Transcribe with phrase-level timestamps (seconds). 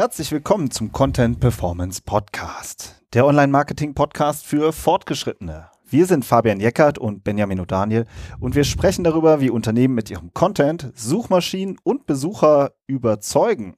[0.00, 5.66] Herzlich willkommen zum Content Performance Podcast, der Online-Marketing-Podcast für Fortgeschrittene.
[5.90, 8.06] Wir sind Fabian Jeckert und Benjamin O'Daniel
[8.38, 13.76] und wir sprechen darüber, wie Unternehmen mit ihrem Content Suchmaschinen und Besucher überzeugen.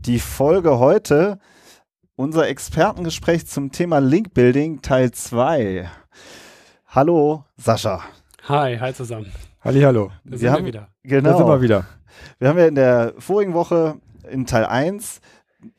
[0.00, 1.38] Die Folge heute,
[2.16, 5.86] unser Expertengespräch zum Thema Link-Building Teil 2.
[6.86, 8.00] Hallo, Sascha.
[8.48, 9.30] Hi, hi zusammen.
[9.60, 10.12] Halli, hallo.
[10.24, 10.88] Da sind wir, haben, wieder.
[11.02, 11.28] Genau.
[11.28, 11.84] Da sind wir wieder.
[12.38, 15.20] Wir haben ja in der vorigen Woche in Teil 1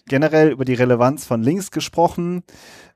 [0.07, 2.43] generell über die Relevanz von Links gesprochen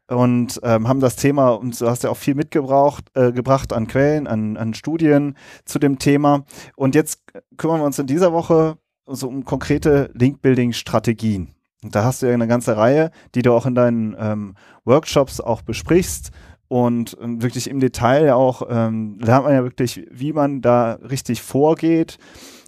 [0.07, 3.87] und ähm, haben das Thema, und du hast ja auch viel mitgebracht, äh, gebracht an
[3.87, 6.45] Quellen, an, an Studien zu dem Thema.
[6.75, 7.23] Und jetzt
[7.57, 11.49] kümmern wir uns in dieser Woche so um konkrete Link-Building-Strategien.
[11.81, 15.61] Da hast du ja eine ganze Reihe, die du auch in deinen ähm, Workshops auch
[15.61, 16.31] besprichst.
[16.69, 21.41] Und, und wirklich im Detail auch ähm, lernt man ja wirklich, wie man da richtig
[21.41, 22.17] vorgeht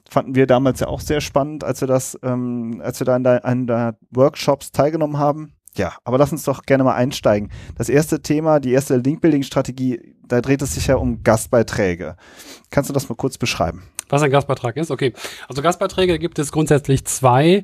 [0.09, 3.23] fanden wir damals ja auch sehr spannend, als wir das, ähm, als wir da in
[3.23, 5.53] deinen Workshops teilgenommen haben.
[5.75, 7.51] Ja, aber lass uns doch gerne mal einsteigen.
[7.77, 12.15] Das erste Thema, die erste Link-Building-Strategie, da dreht es sich ja um Gastbeiträge.
[12.69, 13.83] Kannst du das mal kurz beschreiben?
[14.09, 14.91] Was ein Gastbeitrag ist?
[14.91, 15.13] Okay.
[15.47, 17.63] Also Gastbeiträge gibt es grundsätzlich zwei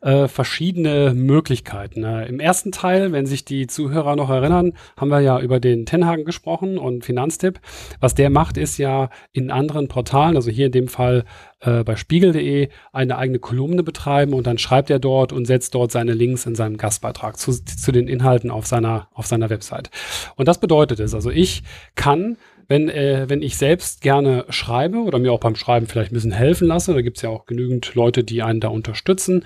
[0.00, 2.04] äh, verschiedene Möglichkeiten.
[2.04, 5.86] Äh, Im ersten Teil, wenn sich die Zuhörer noch erinnern, haben wir ja über den
[5.86, 7.60] Tenhagen gesprochen und Finanztipp.
[8.00, 11.24] Was der macht, ist ja in anderen Portalen, also hier in dem Fall
[11.60, 15.90] äh, bei spiegel.de, eine eigene Kolumne betreiben und dann schreibt er dort und setzt dort
[15.90, 19.90] seine Links in seinem Gastbeitrag zu, zu den Inhalten auf seiner, auf seiner Website.
[20.36, 21.62] Und das bedeutet es, also ich
[21.94, 22.36] kann
[22.68, 26.32] wenn, äh, wenn ich selbst gerne schreibe oder mir auch beim Schreiben vielleicht ein bisschen
[26.32, 29.44] helfen lasse, da gibt es ja auch genügend Leute, die einen da unterstützen,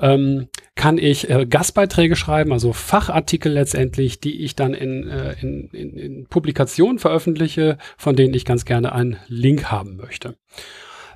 [0.00, 5.68] ähm, kann ich äh, Gastbeiträge schreiben, also Fachartikel letztendlich, die ich dann in, äh, in,
[5.68, 10.34] in, in Publikationen veröffentliche, von denen ich ganz gerne einen Link haben möchte.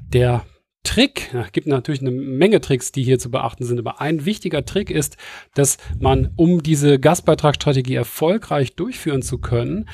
[0.08, 0.44] Der
[0.84, 4.64] Trick, ja, gibt natürlich eine Menge Tricks, die hier zu beachten sind, aber ein wichtiger
[4.64, 5.16] Trick ist,
[5.54, 9.88] dass man, um diese Gastbeitragsstrategie erfolgreich durchführen zu können,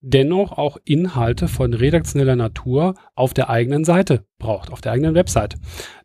[0.00, 5.56] dennoch auch Inhalte von redaktioneller Natur auf der eigenen Seite braucht, auf der eigenen Website.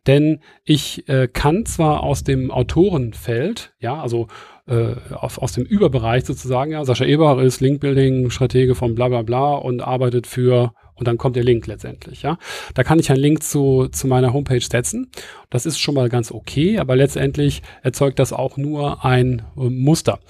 [0.06, 4.28] Denn ich äh, kann zwar aus dem Autorenfeld, ja, also
[4.66, 9.54] äh, aus, aus dem Überbereich sozusagen, ja, Sascha Eber ist Linkbuilding-Stratege von bla bla bla
[9.54, 12.38] und arbeitet für und dann kommt der Link letztendlich, ja.
[12.74, 15.10] Da kann ich einen Link zu, zu meiner Homepage setzen.
[15.50, 20.20] Das ist schon mal ganz okay, aber letztendlich erzeugt das auch nur ein äh, Muster.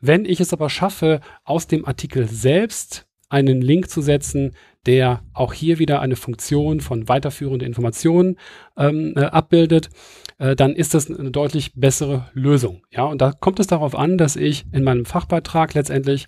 [0.00, 4.52] Wenn ich es aber schaffe, aus dem Artikel selbst einen Link zu setzen,
[4.86, 8.36] der auch hier wieder eine Funktion von weiterführenden Informationen
[8.76, 9.90] ähm, äh, abbildet,
[10.38, 12.82] äh, dann ist das eine deutlich bessere Lösung.
[12.90, 16.26] Ja, und da kommt es darauf an, dass ich in meinem Fachbeitrag letztendlich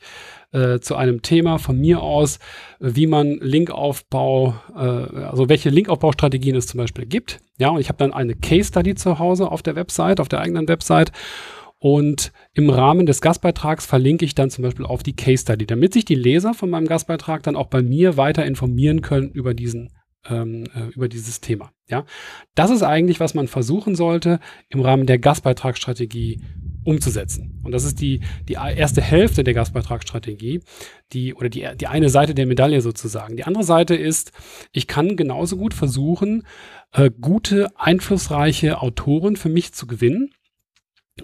[0.52, 2.38] äh, zu einem Thema von mir aus,
[2.80, 7.40] wie man Linkaufbau, äh, also welche Linkaufbaustrategien es zum Beispiel gibt.
[7.58, 10.40] Ja, und ich habe dann eine Case Study zu Hause auf der Website, auf der
[10.40, 11.12] eigenen Website
[11.78, 15.92] und im Rahmen des Gastbeitrags verlinke ich dann zum Beispiel auf die Case Study, damit
[15.92, 19.92] sich die Leser von meinem Gastbeitrag dann auch bei mir weiter informieren können über diesen
[20.30, 21.70] ähm, äh, über dieses Thema.
[21.90, 22.06] Ja,
[22.54, 24.40] das ist eigentlich, was man versuchen sollte,
[24.70, 26.40] im Rahmen der Gastbeitragsstrategie
[26.82, 27.60] umzusetzen.
[27.62, 30.62] Und das ist die, die erste Hälfte der Gastbeitragsstrategie,
[31.12, 33.36] die, oder die, die eine Seite der Medaille sozusagen.
[33.36, 34.32] Die andere Seite ist,
[34.72, 36.46] ich kann genauso gut versuchen,
[36.92, 40.30] äh, gute, einflussreiche Autoren für mich zu gewinnen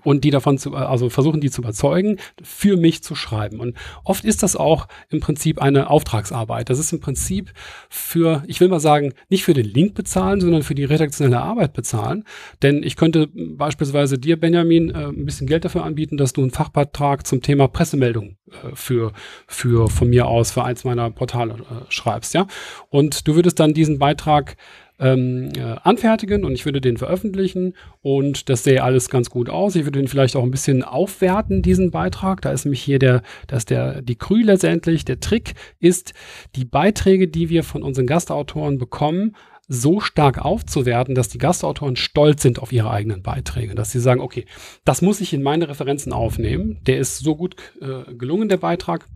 [0.04, 3.60] und die davon zu, also versuchen die zu überzeugen, für mich zu schreiben.
[3.60, 6.70] Und oft ist das auch im Prinzip eine Auftragsarbeit.
[6.70, 7.52] Das ist im Prinzip
[7.90, 11.74] für, ich will mal sagen, nicht für den Link bezahlen, sondern für die redaktionelle Arbeit
[11.74, 12.24] bezahlen.
[12.62, 16.50] Denn ich könnte beispielsweise dir, Benjamin, äh, ein bisschen Geld dafür anbieten, dass du einen
[16.50, 19.12] Fachbeitrag zum Thema Pressemeldung äh, für,
[19.46, 22.46] für von mir aus für eins meiner Portale äh, schreibst, ja.
[22.88, 24.56] Und du würdest dann diesen Beitrag
[25.02, 29.74] ähm, äh, anfertigen und ich würde den veröffentlichen und das sähe alles ganz gut aus.
[29.74, 32.40] Ich würde den vielleicht auch ein bisschen aufwerten, diesen Beitrag.
[32.40, 36.14] Da ist nämlich hier der, dass der, die Krü letztendlich, der Trick ist,
[36.54, 39.34] die Beiträge, die wir von unseren Gastautoren bekommen,
[39.68, 44.20] so stark aufzuwerten, dass die Gastautoren stolz sind auf ihre eigenen Beiträge, dass sie sagen,
[44.20, 44.44] okay,
[44.84, 46.78] das muss ich in meine Referenzen aufnehmen.
[46.86, 49.08] Der ist so gut äh, gelungen, der Beitrag.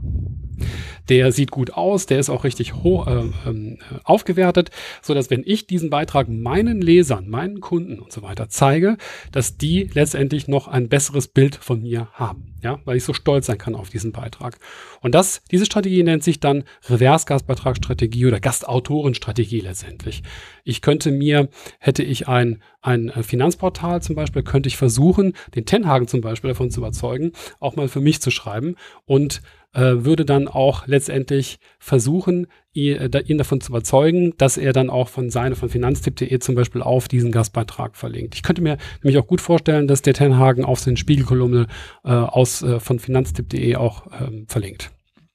[1.09, 4.71] Der sieht gut aus, der ist auch richtig hoch äh, äh, aufgewertet,
[5.03, 8.97] so dass wenn ich diesen Beitrag meinen Lesern, meinen Kunden und so weiter zeige,
[9.33, 13.47] dass die letztendlich noch ein besseres Bild von mir haben, ja, weil ich so stolz
[13.47, 14.59] sein kann auf diesen Beitrag.
[15.01, 20.23] Und das, diese Strategie nennt sich dann Reverse-Gastbeitragsstrategie oder Gastautorenstrategie letztendlich.
[20.65, 21.49] Ich könnte mir,
[21.79, 26.49] hätte ich ein, ein äh, Finanzportal zum Beispiel, könnte ich versuchen, den Tenhagen zum Beispiel
[26.49, 29.43] davon zu überzeugen, auch mal für mich zu schreiben und
[29.81, 35.09] würde dann auch letztendlich versuchen, ihn, äh, ihn davon zu überzeugen, dass er dann auch
[35.09, 38.35] von seine von finanztipp.de zum Beispiel auf diesen Gastbeitrag verlinkt.
[38.35, 41.67] Ich könnte mir nämlich auch gut vorstellen, dass der Tenhagen auf seine Spiegelkolumne
[42.05, 44.91] äh, aus äh, von finanztipp.de auch ähm, verlinkt.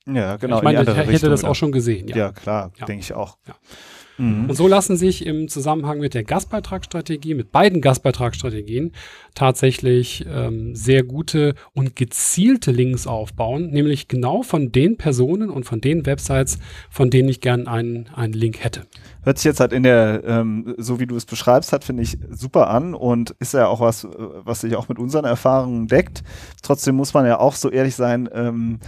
[0.08, 0.58] Ja, genau.
[0.58, 2.08] Ich meine, ich hätte Richtung, das auch schon gesehen.
[2.08, 2.86] Ja, ja klar, ja.
[2.86, 3.38] denke ich auch.
[3.48, 3.56] Ja.
[4.18, 4.50] Mhm.
[4.50, 8.92] Und so lassen sich im Zusammenhang mit der Gastbeitragsstrategie, mit beiden Gastbeitragsstrategien,
[9.36, 15.82] tatsächlich ähm, sehr gute und gezielte Links aufbauen, nämlich genau von den Personen und von
[15.82, 16.60] den Websites,
[16.90, 18.86] von denen ich gern einen, einen Link hätte.
[19.24, 22.18] Hört sich jetzt halt in der, ähm, so wie du es beschreibst, hat, finde ich
[22.32, 24.08] super an und ist ja auch was,
[24.44, 26.24] was sich auch mit unseren Erfahrungen deckt.
[26.62, 28.80] Trotzdem muss man ja auch so ehrlich sein, ähm,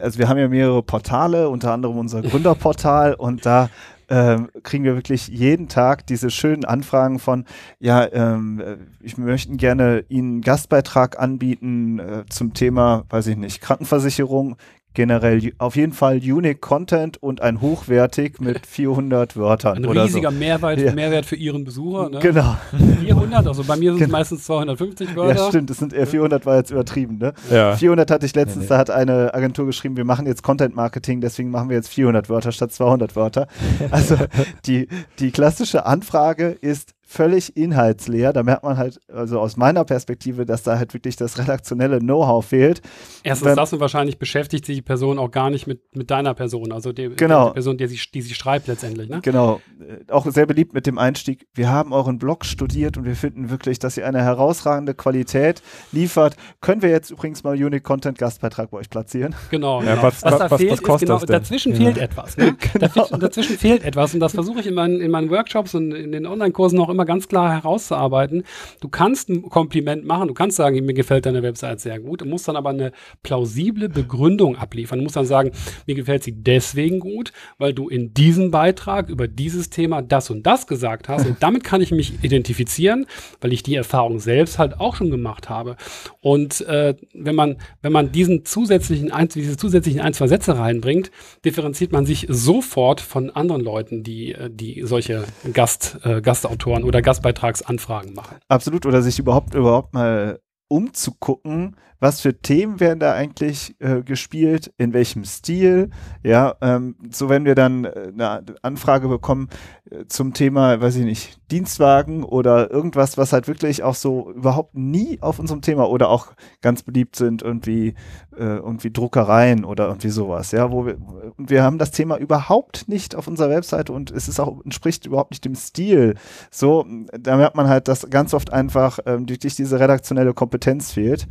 [0.00, 3.68] also wir haben ja mehrere Portale, unter anderem unser Gründerportal und da
[4.12, 7.46] ähm, kriegen wir wirklich jeden Tag diese schönen Anfragen von,
[7.80, 13.38] ja, ähm, äh, ich möchte gerne Ihnen einen Gastbeitrag anbieten äh, zum Thema, weiß ich
[13.38, 14.56] nicht, Krankenversicherung
[14.94, 19.78] generell auf jeden Fall Unique Content und ein hochwertig mit 400 Wörtern.
[19.78, 20.38] Ein oder riesiger so.
[20.38, 20.92] Mehrwert, ja.
[20.92, 22.10] Mehrwert für Ihren Besucher.
[22.10, 22.18] Ne?
[22.20, 22.56] Genau.
[23.00, 24.18] 400, also bei mir sind es genau.
[24.18, 25.40] meistens 250 Wörter.
[25.40, 27.18] Ja, stimmt, das sind eher 400 war jetzt übertrieben.
[27.18, 27.32] Ne?
[27.50, 27.76] Ja.
[27.76, 28.68] 400 hatte ich letztens, nee, nee.
[28.68, 32.28] da hat eine Agentur geschrieben, wir machen jetzt Content Marketing, deswegen machen wir jetzt 400
[32.28, 33.46] Wörter statt 200 Wörter.
[33.90, 34.16] Also
[34.66, 34.88] die,
[35.18, 38.32] die klassische Anfrage ist, völlig inhaltsleer.
[38.32, 42.44] Da merkt man halt, also aus meiner Perspektive, dass da halt wirklich das redaktionelle Know-how
[42.44, 42.80] fehlt.
[43.22, 46.34] Erstens Wenn, das und wahrscheinlich beschäftigt sich die Person auch gar nicht mit, mit deiner
[46.34, 47.48] Person, also die, genau.
[47.48, 49.10] die Person, die sie, die sie schreibt letztendlich.
[49.10, 49.20] Ne?
[49.22, 49.60] Genau.
[49.80, 53.50] Äh, auch sehr beliebt mit dem Einstieg, wir haben euren Blog studiert und wir finden
[53.50, 55.62] wirklich, dass ihr eine herausragende Qualität
[55.92, 56.36] liefert.
[56.60, 59.34] Können wir jetzt übrigens mal Unique Content Gastbeitrag bei euch platzieren?
[59.50, 59.82] Genau.
[59.82, 60.02] Ja.
[60.02, 61.78] Was, was, was, da fehlt, was ist genau, dazwischen ja.
[61.78, 62.36] fehlt etwas.
[62.36, 62.56] Ne?
[62.72, 62.86] genau.
[62.86, 66.12] dazwischen, dazwischen fehlt etwas und das versuche ich in meinen, in meinen Workshops und in
[66.12, 68.44] den Online-Kursen auch immer immer ganz klar herauszuarbeiten.
[68.80, 72.26] Du kannst ein Kompliment machen, du kannst sagen, mir gefällt deine Website sehr gut, du
[72.26, 74.98] musst dann aber eine plausible Begründung abliefern.
[74.98, 75.50] Du musst dann sagen,
[75.86, 80.46] mir gefällt sie deswegen gut, weil du in diesem Beitrag über dieses Thema das und
[80.46, 83.06] das gesagt hast und damit kann ich mich identifizieren,
[83.40, 85.76] weil ich die Erfahrung selbst halt auch schon gemacht habe.
[86.20, 91.10] Und äh, wenn man wenn man diesen zusätzlichen ein, diese zusätzlichen ein zwei Sätze reinbringt,
[91.44, 96.91] differenziert man sich sofort von anderen Leuten, die äh, die solche Gast äh, Gastautoren oder
[97.00, 98.38] Gastbeitragsanfragen machen.
[98.48, 104.72] Absolut, oder sich überhaupt überhaupt mal umzugucken, was für Themen werden da eigentlich äh, gespielt,
[104.76, 105.90] in welchem Stil.
[106.24, 109.48] Ja, ähm, so wenn wir dann äh, eine Anfrage bekommen
[109.88, 114.74] äh, zum Thema, weiß ich nicht, Dienstwagen oder irgendwas, was halt wirklich auch so überhaupt
[114.74, 117.94] nie auf unserem Thema oder auch ganz beliebt sind, irgendwie,
[118.36, 120.96] äh, irgendwie Druckereien oder irgendwie sowas, ja, wo wir,
[121.38, 125.30] wir haben das Thema überhaupt nicht auf unserer Webseite und es ist auch, entspricht überhaupt
[125.30, 126.16] nicht dem Stil.
[126.50, 131.28] So, da merkt man halt, dass ganz oft einfach ähm, wirklich diese redaktionelle Kompetenz fehlt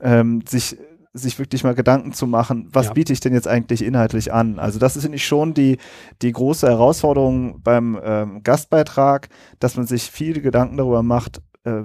[0.00, 0.76] ähm, sich
[1.18, 2.92] sich wirklich mal Gedanken zu machen, was ja.
[2.92, 4.58] biete ich denn jetzt eigentlich inhaltlich an?
[4.58, 5.78] Also das ist finde ich schon die,
[6.22, 9.28] die große Herausforderung beim ähm, Gastbeitrag,
[9.58, 11.82] dass man sich viele Gedanken darüber macht, äh,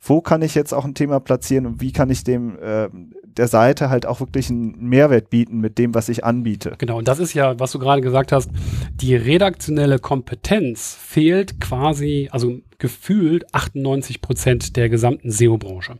[0.00, 2.88] wo kann ich jetzt auch ein Thema platzieren und wie kann ich dem äh,
[3.24, 6.74] der Seite halt auch wirklich einen Mehrwert bieten mit dem, was ich anbiete.
[6.78, 8.50] Genau, und das ist ja, was du gerade gesagt hast,
[8.94, 15.98] die redaktionelle Kompetenz fehlt quasi, also gefühlt 98 Prozent der gesamten SEO-Branche.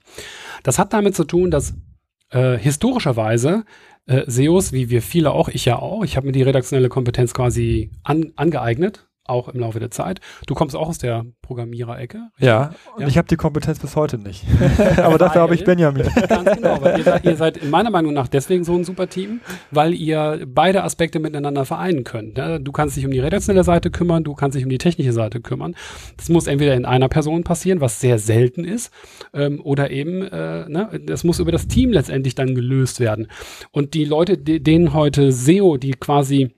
[0.63, 1.75] Das hat damit zu tun, dass
[2.31, 3.65] äh, historischerweise
[4.07, 7.35] äh, SEOs, wie wir viele auch, ich ja auch, ich habe mir die redaktionelle Kompetenz
[7.35, 10.21] quasi an, angeeignet, auch im Laufe der Zeit.
[10.47, 12.31] Du kommst auch aus der Programmiererecke.
[12.39, 13.09] Ja, und ja.
[13.09, 14.45] ich habe die Kompetenz bis heute nicht.
[14.99, 16.09] aber dafür habe ich Benjamin.
[16.29, 19.41] Ganz genau, weil ihr seid, ihr seid meiner Meinung nach deswegen so ein super Team,
[19.71, 22.39] weil ihr beide Aspekte miteinander vereinen könnt.
[22.39, 25.41] Du kannst dich um die redaktionelle Seite kümmern, du kannst dich um die technische Seite
[25.41, 25.75] kümmern.
[26.17, 28.93] Das muss entweder in einer Person passieren, was sehr selten ist,
[29.33, 33.29] ähm, oder eben, äh, ne, das muss über das Team letztendlich dann gelöst werden.
[33.71, 36.51] Und die Leute, denen heute SEO, die quasi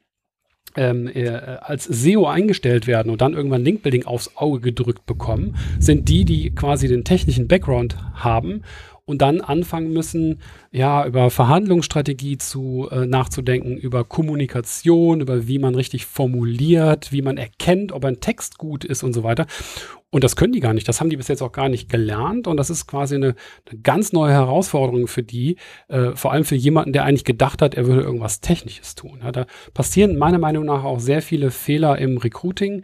[0.76, 6.08] ähm, äh, als SEO eingestellt werden und dann irgendwann Linkbuilding aufs Auge gedrückt bekommen, sind
[6.08, 8.62] die, die quasi den technischen Background haben
[9.04, 10.40] und dann anfangen müssen,
[10.70, 17.36] ja, über Verhandlungsstrategie zu äh, nachzudenken, über Kommunikation, über wie man richtig formuliert, wie man
[17.36, 19.46] erkennt, ob ein Text gut ist und so weiter.
[20.14, 20.86] Und das können die gar nicht.
[20.86, 22.46] Das haben die bis jetzt auch gar nicht gelernt.
[22.46, 23.34] Und das ist quasi eine,
[23.70, 25.56] eine ganz neue Herausforderung für die,
[25.88, 29.20] äh, vor allem für jemanden, der eigentlich gedacht hat, er würde irgendwas Technisches tun.
[29.22, 32.82] Ja, da passieren meiner Meinung nach auch sehr viele Fehler im Recruiting.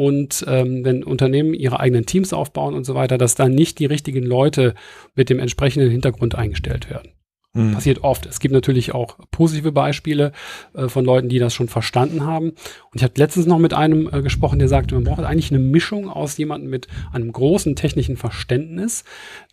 [0.00, 3.84] Und ähm, wenn Unternehmen ihre eigenen Teams aufbauen und so weiter, dass dann nicht die
[3.84, 4.74] richtigen Leute
[5.14, 7.10] mit dem entsprechenden Hintergrund eingestellt werden.
[7.52, 7.74] Mhm.
[7.74, 8.24] Passiert oft.
[8.24, 10.32] Es gibt natürlich auch positive Beispiele
[10.72, 12.48] äh, von Leuten, die das schon verstanden haben.
[12.48, 15.60] Und ich habe letztens noch mit einem äh, gesprochen, der sagte, man braucht eigentlich eine
[15.60, 19.04] Mischung aus jemandem mit einem großen technischen Verständnis,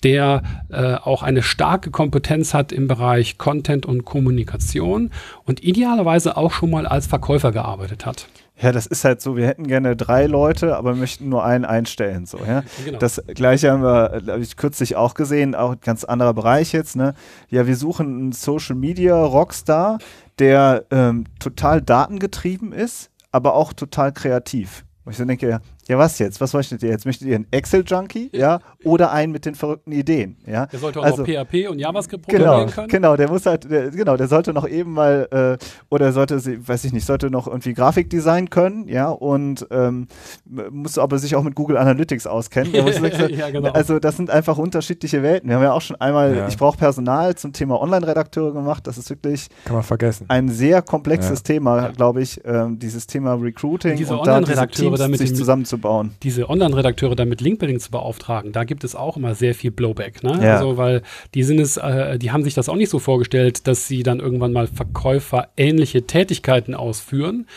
[0.05, 5.11] der äh, auch eine starke Kompetenz hat im Bereich Content und Kommunikation
[5.43, 8.29] und idealerweise auch schon mal als Verkäufer gearbeitet hat.
[8.59, 12.25] Ja, das ist halt so, wir hätten gerne drei Leute, aber möchten nur einen einstellen.
[12.25, 12.63] So, ja?
[12.83, 12.97] Genau.
[12.97, 16.95] Das gleiche haben wir, habe ich kürzlich auch gesehen, auch ein ganz anderer Bereich jetzt.
[16.95, 17.13] Ne?
[17.49, 19.99] Ja, wir suchen einen Social Media Rockstar,
[20.39, 24.85] der ähm, total datengetrieben ist, aber auch total kreativ.
[25.05, 26.41] Und ich so denke, ja, ja, was jetzt?
[26.41, 27.05] Was möchtet ihr jetzt?
[27.05, 30.65] Möchtet ihr einen Excel-Junkie, ja, oder einen mit den verrückten Ideen, ja?
[30.65, 32.87] Der sollte auch also, noch PHP und JavaScript genau, programmieren können.
[32.89, 36.83] Genau, der muss halt, der, genau, der sollte noch eben mal, äh, oder sollte, weiß
[36.83, 40.07] ich nicht, sollte noch irgendwie Grafikdesign können, ja, und ähm,
[40.45, 42.73] muss aber sich auch mit Google Analytics auskennen.
[43.29, 43.71] ja, genau.
[43.71, 45.49] Also das sind einfach unterschiedliche Welten.
[45.49, 46.47] Wir haben ja auch schon einmal, ja.
[46.49, 48.87] ich brauche Personal zum Thema Online-Redakteure gemacht.
[48.87, 50.25] Das ist wirklich Kann man vergessen.
[50.27, 51.53] ein sehr komplexes ja.
[51.53, 55.33] Thema, glaube ich, ähm, dieses Thema Recruiting und, diese und da diese Teams damit sich
[55.33, 56.11] zusammenzubauen aufzubauen.
[56.23, 60.23] Diese Online-Redakteure dann mit Linkbuilding zu beauftragen, da gibt es auch immer sehr viel Blowback.
[60.23, 60.39] Ne?
[60.41, 60.55] Ja.
[60.55, 61.01] Also, weil
[61.33, 64.19] die sind es, äh, die haben sich das auch nicht so vorgestellt, dass sie dann
[64.19, 67.47] irgendwann mal Verkäufer ähnliche Tätigkeiten ausführen,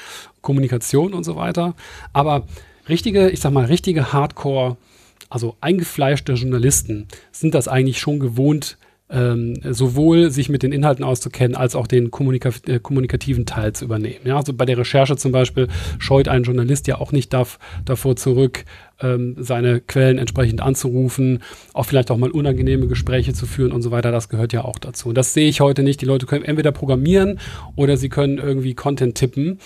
[0.43, 1.75] Kommunikation und so weiter.
[2.13, 2.47] Aber
[2.89, 4.77] richtige, ich sag mal, richtige Hardcore,
[5.29, 8.79] also eingefleischte Journalisten sind das eigentlich schon gewohnt,
[9.11, 13.85] ähm, sowohl sich mit den Inhalten auszukennen, als auch den kommunika äh, kommunikativen Teil zu
[13.85, 14.21] übernehmen.
[14.25, 18.17] Ja, also bei der Recherche zum Beispiel scheut ein Journalist ja auch nicht darf, davor
[18.17, 18.65] zurück,
[19.03, 23.91] ähm, seine Quellen entsprechend anzurufen, auch vielleicht auch mal unangenehme Gespräche zu führen und so
[23.91, 24.13] weiter.
[24.13, 25.09] Das gehört ja auch dazu.
[25.09, 26.01] Und das sehe ich heute nicht.
[26.01, 27.41] Die Leute können entweder programmieren
[27.77, 29.59] oder sie können irgendwie Content tippen.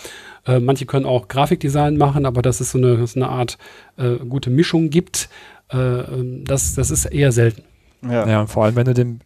[0.46, 3.58] Äh, manche können auch Grafikdesign machen, aber dass es so eine, so eine Art
[3.98, 5.28] äh, gute Mischung gibt,
[5.72, 7.62] äh, ähm, das, das ist eher selten.
[8.02, 8.28] Ja.
[8.28, 9.20] ja, vor allem, wenn du dem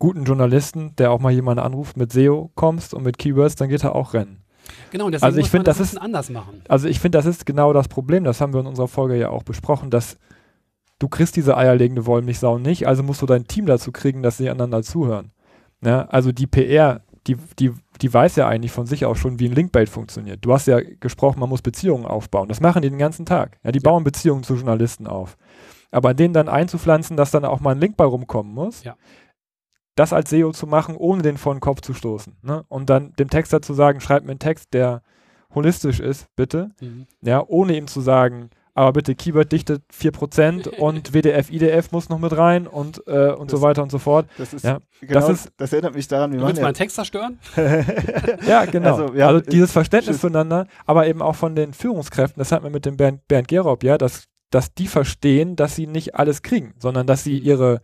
[0.00, 3.84] guten Journalisten, der auch mal jemanden anruft, mit SEO kommst und mit Keywords, dann geht
[3.84, 4.42] er auch rennen.
[4.90, 6.62] Genau, und deswegen also ich muss das, das ist, anders machen.
[6.68, 9.28] Also ich finde, das ist genau das Problem, das haben wir in unserer Folge ja
[9.28, 10.18] auch besprochen, dass
[10.98, 14.50] du kriegst diese eierlegende Wollmilchsau nicht, also musst du dein Team dazu kriegen, dass sie
[14.50, 15.32] einander zuhören.
[15.82, 19.48] Ja, also die PR, die, die, die weiß ja eigentlich von sich auch schon, wie
[19.48, 20.44] ein Linkbait funktioniert.
[20.44, 22.48] Du hast ja gesprochen, man muss Beziehungen aufbauen.
[22.48, 23.58] Das machen die den ganzen Tag.
[23.64, 23.82] Ja, die ja.
[23.82, 25.36] bauen Beziehungen zu Journalisten auf.
[25.90, 28.96] Aber denen dann einzupflanzen, dass dann auch mal ein Link bei rumkommen muss, ja
[29.94, 32.36] das als SEO zu machen, ohne den vor den Kopf zu stoßen.
[32.42, 32.64] Ne?
[32.68, 35.02] Und dann dem Texter zu sagen, schreib mir einen Text, der
[35.54, 36.70] holistisch ist, bitte.
[36.80, 37.06] Mhm.
[37.22, 42.36] Ja, ohne ihm zu sagen, aber bitte Keyword-Dichte 4% und WDF, IDF muss noch mit
[42.36, 44.26] rein und, äh, und so weiter und so fort.
[44.38, 46.48] Das ist, ja, genau, das, ist, das erinnert mich daran, wie man.
[46.48, 47.38] Willst meinen Text zerstören?
[48.46, 48.96] ja, genau.
[48.96, 52.72] Also, ja, also dieses Verständnis füreinander, aber eben auch von den Führungskräften, das hat man
[52.72, 56.74] mit dem Bernd, Bernd Gerob, ja, dass, dass die verstehen, dass sie nicht alles kriegen,
[56.78, 57.46] sondern dass sie mhm.
[57.46, 57.80] ihre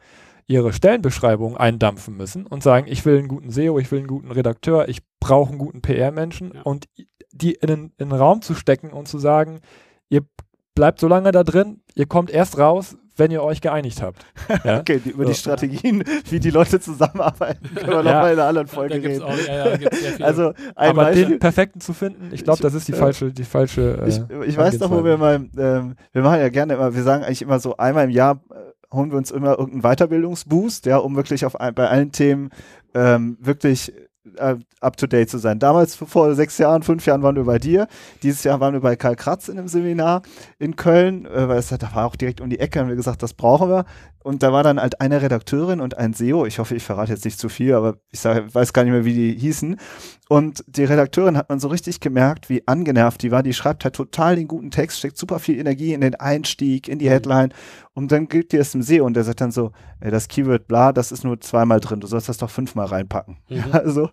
[0.47, 4.31] ihre Stellenbeschreibung eindampfen müssen und sagen, ich will einen guten SEO, ich will einen guten
[4.31, 6.63] Redakteur, ich brauche einen guten PR-Menschen ja.
[6.63, 6.87] und
[7.33, 9.61] die in den, in den Raum zu stecken und zu sagen,
[10.09, 10.23] ihr
[10.75, 14.25] bleibt so lange da drin, ihr kommt erst raus, wenn ihr euch geeinigt habt.
[14.65, 14.81] Ja?
[14.81, 15.31] okay, die, über so.
[15.31, 18.03] die Strategien, wie die Leute zusammenarbeiten, können wir ja.
[18.03, 19.23] nochmal in einer anderen Folge reden.
[19.23, 19.65] Auch, ja,
[20.21, 23.45] also, Aber Beispiel, den perfekten zu finden, ich glaube, das ist die äh, falsche, die
[23.45, 24.03] falsche.
[24.03, 27.03] Äh, ich, ich weiß noch, wo wir mal, ähm, wir machen ja gerne immer, wir
[27.03, 28.66] sagen eigentlich immer so einmal im Jahr äh,
[28.97, 32.51] holen wir uns immer irgendeinen Weiterbildungsboost, ja, um wirklich auf ein, bei allen Themen
[32.95, 33.93] ähm, wirklich
[34.37, 35.59] äh, up to date zu sein.
[35.59, 37.87] Damals vor sechs Jahren, fünf Jahren waren wir bei dir.
[38.23, 40.23] Dieses Jahr waren wir bei Karl Kratz in einem Seminar
[40.59, 43.23] in Köln, äh, weil es da war auch direkt um die Ecke, haben wir gesagt,
[43.23, 43.85] das brauchen wir.
[44.27, 46.47] Und da war dann halt eine Redakteurin und ein SEO.
[46.47, 49.05] Ich hoffe, ich verrate jetzt nicht zu viel, aber ich sag, weiß gar nicht mehr,
[49.05, 49.77] wie die hießen.
[50.29, 53.45] Und die Redakteurin hat man so richtig gemerkt, wie angenervt die war.
[53.45, 56.99] Die schreibt halt total den guten Text, steckt super viel Energie in den Einstieg, in
[56.99, 57.55] die Headline.
[57.95, 60.67] Und dann gilt dir es im SEO und der sagt dann so, ey, das Keyword
[60.67, 62.01] bla, das ist nur zweimal drin.
[62.01, 63.37] Du sollst das doch fünfmal reinpacken.
[63.49, 63.63] Mhm.
[63.71, 64.11] also,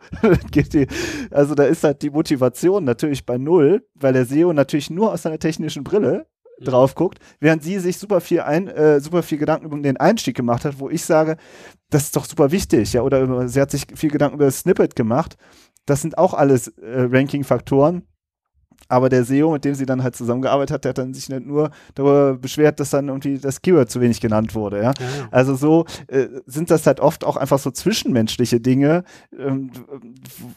[0.52, 0.86] geht die,
[1.32, 5.24] also da ist halt die Motivation natürlich bei null, weil der SEO natürlich nur aus
[5.24, 6.28] seiner technischen Brille
[6.60, 6.66] mhm.
[6.66, 10.36] drauf guckt, während sie sich super viel ein, äh, super viel Gedanken über den Einstieg
[10.36, 11.38] gemacht hat, wo ich sage,
[11.90, 14.96] das ist doch super wichtig, ja, oder sie hat sich viel Gedanken über das Snippet
[14.96, 15.38] gemacht.
[15.86, 18.08] Das sind auch alles äh, Ranking-Faktoren,
[18.94, 21.48] aber der SEO, mit dem sie dann halt zusammengearbeitet hat, der hat dann sich nicht
[21.48, 24.78] nur darüber beschwert, dass dann irgendwie das Keyword zu wenig genannt wurde.
[24.78, 24.84] Ja?
[24.84, 25.28] ja, ja.
[25.32, 29.04] Also so äh, sind das halt oft auch einfach so zwischenmenschliche Dinge,
[29.36, 29.72] ähm,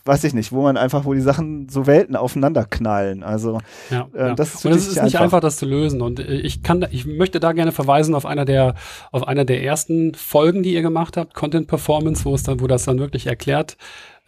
[0.05, 3.23] weiß ich nicht, wo man einfach, wo die Sachen so Welten aufeinander knallen.
[3.23, 3.59] Also
[3.91, 5.21] ja, äh, das ist, Und es ist nicht einfach.
[5.21, 6.03] einfach, das zu lösen.
[6.03, 8.75] Und äh, ich kann, ich möchte da gerne verweisen auf einer der,
[9.13, 12.67] auf einer der ersten Folgen, die ihr gemacht habt, Content Performance, wo es dann, wo
[12.67, 13.79] das dann wirklich erklärt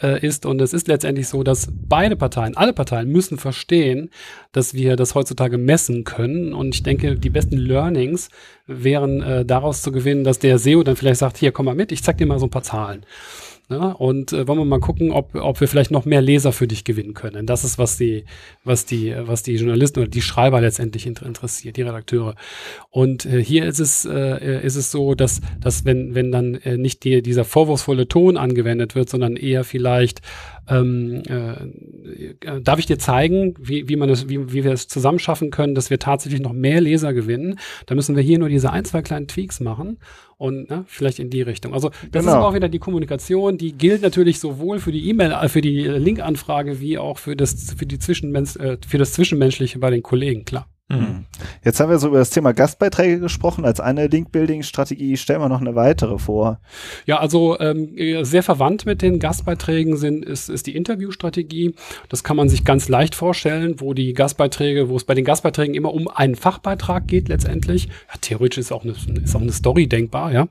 [0.03, 0.47] äh, ist.
[0.47, 4.11] Und es ist letztendlich so, dass beide Parteien, alle Parteien müssen verstehen,
[4.53, 6.55] dass wir das heutzutage messen können.
[6.55, 8.31] Und ich denke, die besten Learnings
[8.67, 11.93] wären äh, daraus zu gewinnen, dass der SEO dann vielleicht sagt, hier, komm mal mit,
[11.93, 13.05] ich zeig dir mal so ein paar Zahlen.
[13.71, 13.95] Ne?
[13.97, 16.85] Und äh, wollen wir mal gucken, ob, ob wir vielleicht noch mehr Leser für dich
[16.85, 17.47] gewinnen können.
[17.47, 18.25] Das ist, was die,
[18.65, 22.35] was die, was die Journalisten oder die Schreiber letztendlich inter interessiert, die Redakteure.
[22.89, 26.79] Und äh, hier ist es, äh, ist es so, dass, dass wenn, wenn dann äh,
[26.79, 30.23] nicht die, dieser vorwurfsvolle Ton angewendet wird, sondern eher vielleicht
[30.69, 35.19] ähm, äh, darf ich dir zeigen, wie, wie man das, wie, wie wir es zusammen
[35.19, 37.59] schaffen können, dass wir tatsächlich noch mehr Leser gewinnen.
[37.87, 39.99] Da müssen wir hier nur diese ein, zwei kleinen Tweaks machen
[40.37, 41.75] und ne, vielleicht in die Richtung.
[41.75, 42.39] Also das genau.
[42.39, 45.83] ist auch wieder die Kommunikation, die gilt natürlich sowohl für die E-Mail, äh, für die
[45.83, 50.45] Link-Anfrage wie auch für das für die Zwischenmensch, äh, für das Zwischenmenschliche bei den Kollegen,
[50.45, 50.69] klar.
[50.89, 51.27] Mhm.
[51.63, 53.67] Jetzt haben wir so über das Thema Gastbeiträge gesprochen.
[53.67, 56.61] Als eine Link-Building-Strategie stellen wir noch eine weitere vor.
[57.05, 57.91] Ja, also ähm,
[58.25, 61.75] sehr verwandt mit den Gastbeiträgen sind, ist, ist die Interviewstrategie.
[62.09, 65.75] Das kann man sich ganz leicht vorstellen, wo die Gastbeiträge, wo es bei den Gastbeiträgen
[65.75, 67.87] immer um einen Fachbeitrag geht letztendlich.
[67.87, 70.49] Ja, theoretisch ist auch eine, ist auch eine Story denkbar, ja.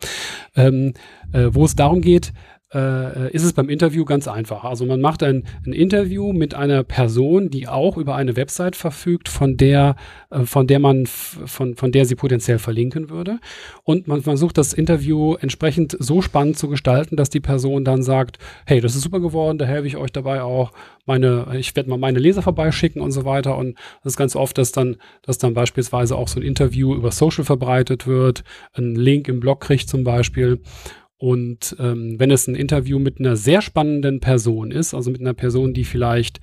[0.55, 0.93] Ähm,
[1.33, 2.31] äh, wo es darum geht,
[2.73, 4.63] äh, ist es beim Interview ganz einfach.
[4.63, 9.29] Also man macht ein, ein, Interview mit einer Person, die auch über eine Website verfügt,
[9.29, 9.95] von der,
[10.31, 13.39] äh, von der man, von, von der sie potenziell verlinken würde.
[13.83, 18.37] Und man versucht das Interview entsprechend so spannend zu gestalten, dass die Person dann sagt,
[18.65, 20.71] hey, das ist super geworden, da helfe ich euch dabei auch.
[21.05, 23.57] Meine, ich werde mal meine Leser vorbeischicken und so weiter.
[23.57, 27.11] Und das ist ganz oft, dass dann, dass dann beispielsweise auch so ein Interview über
[27.11, 28.43] Social verbreitet wird,
[28.73, 30.59] ein Link im Blog kriegt zum Beispiel.
[31.17, 35.33] Und ähm, wenn es ein Interview mit einer sehr spannenden Person ist, also mit einer
[35.33, 36.39] Person, die vielleicht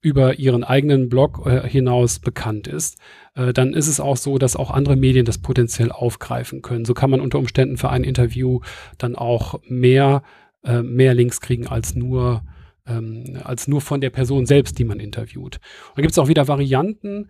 [0.00, 2.98] über ihren eigenen Blog äh, hinaus bekannt ist,
[3.34, 6.84] äh, dann ist es auch so, dass auch andere Medien das potenziell aufgreifen können.
[6.84, 8.60] So kann man unter Umständen für ein Interview
[8.98, 10.22] dann auch mehr,
[10.62, 12.42] äh, mehr Links kriegen als nur
[12.88, 15.56] ähm, als nur von der Person selbst, die man interviewt.
[15.88, 17.28] Und da gibt es auch wieder Varianten.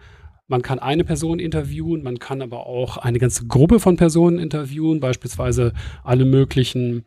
[0.48, 4.98] Man kann eine Person interviewen, man kann aber auch eine ganze Gruppe von Personen interviewen,
[4.98, 7.04] beispielsweise alle möglichen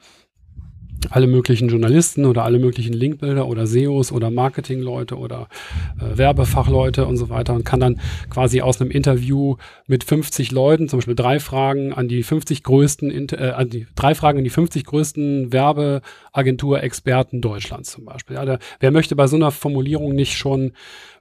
[1.09, 5.47] alle möglichen Journalisten oder alle möglichen Linkbilder oder SEOs oder Marketingleute oder
[5.99, 9.55] äh, Werbefachleute und so weiter und kann dann quasi aus einem Interview
[9.87, 14.15] mit 50 Leuten, zum Beispiel drei Fragen an die 50 größten, äh, an die drei
[14.15, 18.35] Fragen an die 50 größten Werbeagentur-Experten Deutschlands zum Beispiel.
[18.35, 20.73] Ja, der, wer möchte bei so einer Formulierung nicht schon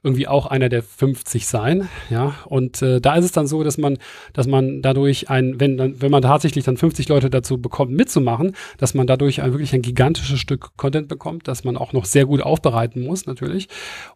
[0.03, 2.33] irgendwie auch einer der 50 sein, ja?
[2.45, 3.99] Und äh, da ist es dann so, dass man,
[4.33, 8.55] dass man dadurch ein, wenn dann, wenn man tatsächlich dann 50 Leute dazu bekommt, mitzumachen,
[8.79, 12.05] dass man dadurch ein wirklich wirklich ein gigantisches Stück Content bekommt, das man auch noch
[12.05, 13.67] sehr gut aufbereiten muss, natürlich.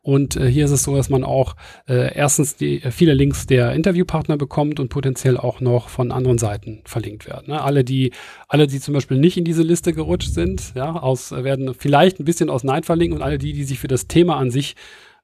[0.02, 1.56] Und äh, hier ist es so, dass man auch
[1.88, 6.38] äh, erstens die, äh, viele Links der Interviewpartner bekommt und potenziell auch noch von anderen
[6.38, 7.50] Seiten verlinkt werden.
[7.50, 7.62] Ne?
[7.62, 8.12] Alle, die,
[8.48, 12.26] alle, die zum Beispiel nicht in diese Liste gerutscht sind, ja, aus, werden vielleicht ein
[12.26, 14.76] bisschen aus Neid verlinken und alle die, die sich für das Thema an sich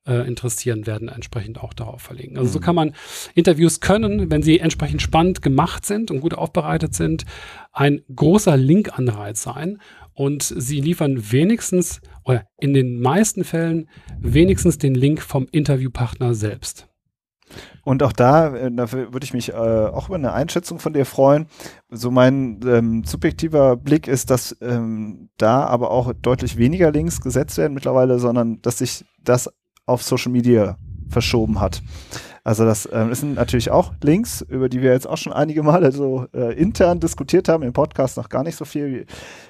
[0.08, 2.38] äh, interessieren, werden entsprechend auch darauf verlinken.
[2.38, 2.54] Also mhm.
[2.54, 2.94] so kann man
[3.36, 7.26] Interviews können, wenn sie entsprechend spannend gemacht sind und gut aufbereitet sind,
[7.72, 9.80] ein großer Linkanreiz sein
[10.22, 16.88] und sie liefern wenigstens oder in den meisten Fällen wenigstens den Link vom Interviewpartner selbst.
[17.84, 21.06] Und auch da, äh, da würde ich mich äh, auch über eine Einschätzung von dir
[21.08, 21.48] freuen.
[21.90, 27.58] So mein ähm, subjektiver Blick ist, dass ähm, da aber auch deutlich weniger Links gesetzt
[27.58, 29.50] werden mittlerweile, sondern dass sich das
[29.88, 30.78] auf Social Media
[31.10, 31.82] verschoben hat.
[32.44, 35.92] Also das ähm, sind natürlich auch Links, über die wir jetzt auch schon einige Male
[35.92, 39.06] so äh, intern diskutiert haben, im Podcast noch gar nicht so viel,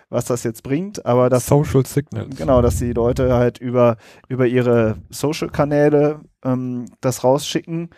[0.10, 2.36] was das jetzt bringt, aber das Social Signals.
[2.36, 3.95] Genau, dass die Leute halt über,
[4.27, 7.91] über ihre Social-Kanäle ähm, das rausschicken,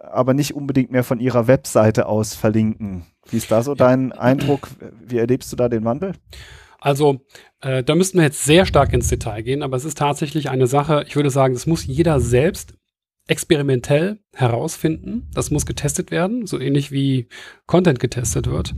[0.00, 3.06] aber nicht unbedingt mehr von ihrer Webseite aus verlinken.
[3.28, 4.68] Wie ist da so dein Eindruck?
[5.04, 6.14] Wie erlebst du da den Wandel?
[6.80, 7.20] Also
[7.60, 10.66] äh, da müssten wir jetzt sehr stark ins Detail gehen, aber es ist tatsächlich eine
[10.66, 12.74] Sache, ich würde sagen, das muss jeder selbst
[13.32, 15.30] experimentell herausfinden.
[15.32, 17.28] Das muss getestet werden, so ähnlich wie
[17.66, 18.74] Content getestet wird.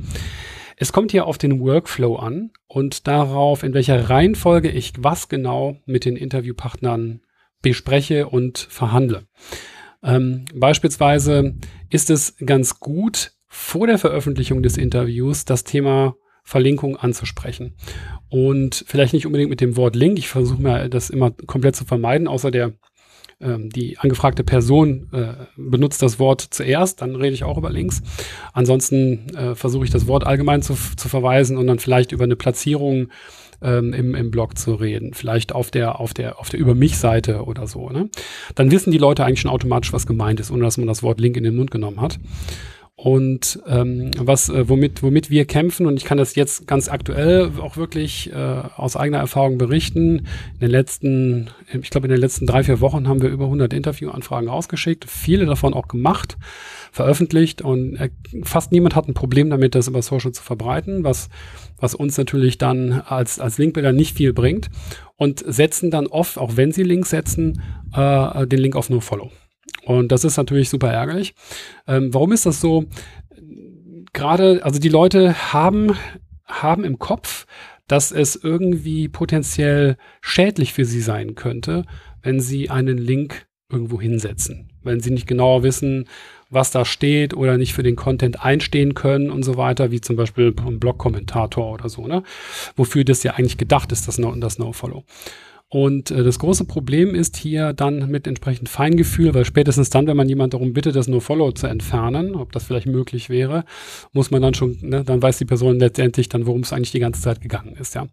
[0.76, 5.76] Es kommt hier auf den Workflow an und darauf, in welcher Reihenfolge ich was genau
[5.86, 7.20] mit den Interviewpartnern
[7.62, 9.26] bespreche und verhandle.
[10.04, 11.56] Ähm, beispielsweise
[11.90, 16.14] ist es ganz gut, vor der Veröffentlichung des Interviews das Thema
[16.44, 17.74] Verlinkung anzusprechen.
[18.28, 20.18] Und vielleicht nicht unbedingt mit dem Wort Link.
[20.18, 22.74] Ich versuche mir das immer komplett zu vermeiden, außer der
[23.44, 28.02] ähm, die angefragte Person äh, benutzt das Wort zuerst, dann rede ich auch über Links.
[28.52, 32.36] Ansonsten äh, versuche ich das Wort allgemein zu, zu verweisen und dann vielleicht über eine
[32.36, 33.08] Platzierung
[33.62, 35.14] ähm, im, im Blog zu reden.
[35.14, 37.90] Vielleicht auf der, auf der, auf der Über mich-Seite oder so.
[37.90, 38.08] Ne?
[38.54, 41.20] Dann wissen die Leute eigentlich schon automatisch, was gemeint ist, ohne dass man das Wort
[41.20, 42.18] Link in den Mund genommen hat.
[42.96, 47.50] Und ähm, was, äh, womit, womit wir kämpfen, und ich kann das jetzt ganz aktuell
[47.60, 52.46] auch wirklich äh, aus eigener Erfahrung berichten, in den letzten, ich glaube in den letzten
[52.46, 56.36] drei, vier Wochen haben wir über 100 Interviewanfragen ausgeschickt, viele davon auch gemacht,
[56.92, 57.62] veröffentlicht.
[57.62, 58.10] Und äh,
[58.44, 61.30] fast niemand hat ein Problem damit, das über Social zu verbreiten, was,
[61.78, 64.70] was uns natürlich dann als, als Linkbilder nicht viel bringt.
[65.16, 67.60] Und setzen dann oft, auch wenn sie Links setzen,
[67.92, 69.32] äh, den Link auf NoFollow.
[69.86, 71.34] Und das ist natürlich super ärgerlich.
[71.86, 72.84] Ähm, warum ist das so?
[74.12, 75.96] Gerade, also die Leute haben,
[76.46, 77.46] haben im Kopf,
[77.88, 81.84] dass es irgendwie potenziell schädlich für sie sein könnte,
[82.22, 84.70] wenn sie einen Link irgendwo hinsetzen.
[84.82, 86.06] Wenn sie nicht genauer wissen,
[86.50, 90.16] was da steht oder nicht für den Content einstehen können und so weiter, wie zum
[90.16, 92.22] Beispiel ein Blog-Kommentator oder so, ne?
[92.76, 94.40] Wofür das ja eigentlich gedacht ist, das No-Follow.
[94.40, 95.04] Das no follow
[95.74, 100.16] und äh, das große Problem ist hier dann mit entsprechend Feingefühl, weil spätestens dann, wenn
[100.16, 103.64] man jemand darum bittet, das No-Follow zu entfernen, ob das vielleicht möglich wäre,
[104.12, 107.00] muss man dann schon, ne, dann weiß die Person letztendlich dann, worum es eigentlich die
[107.00, 108.06] ganze Zeit gegangen ist, ja.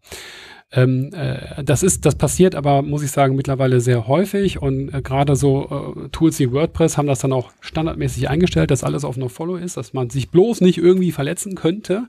[0.71, 5.04] Ähm, äh, das ist, das passiert aber, muss ich sagen, mittlerweile sehr häufig und äh,
[5.04, 9.17] gerade so äh, Tools wie WordPress haben das dann auch standardmäßig eingestellt, dass alles auf
[9.17, 12.08] No-Follow ist, dass man sich bloß nicht irgendwie verletzen könnte.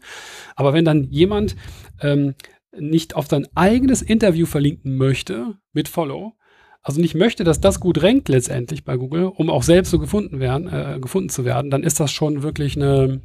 [0.56, 1.56] Aber wenn dann jemand
[2.00, 2.36] ähm,
[2.78, 6.34] nicht auf sein eigenes Interview verlinken möchte mit Follow,
[6.82, 10.40] also nicht möchte, dass das gut rankt letztendlich bei Google, um auch selbst so gefunden
[10.40, 13.20] werden, äh, gefunden zu werden, dann ist das schon wirklich eine,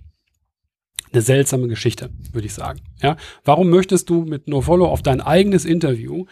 [1.12, 2.82] eine seltsame Geschichte, würde ich sagen.
[3.02, 6.26] Ja, warum möchtest du mit NoFollow auf dein eigenes Interview,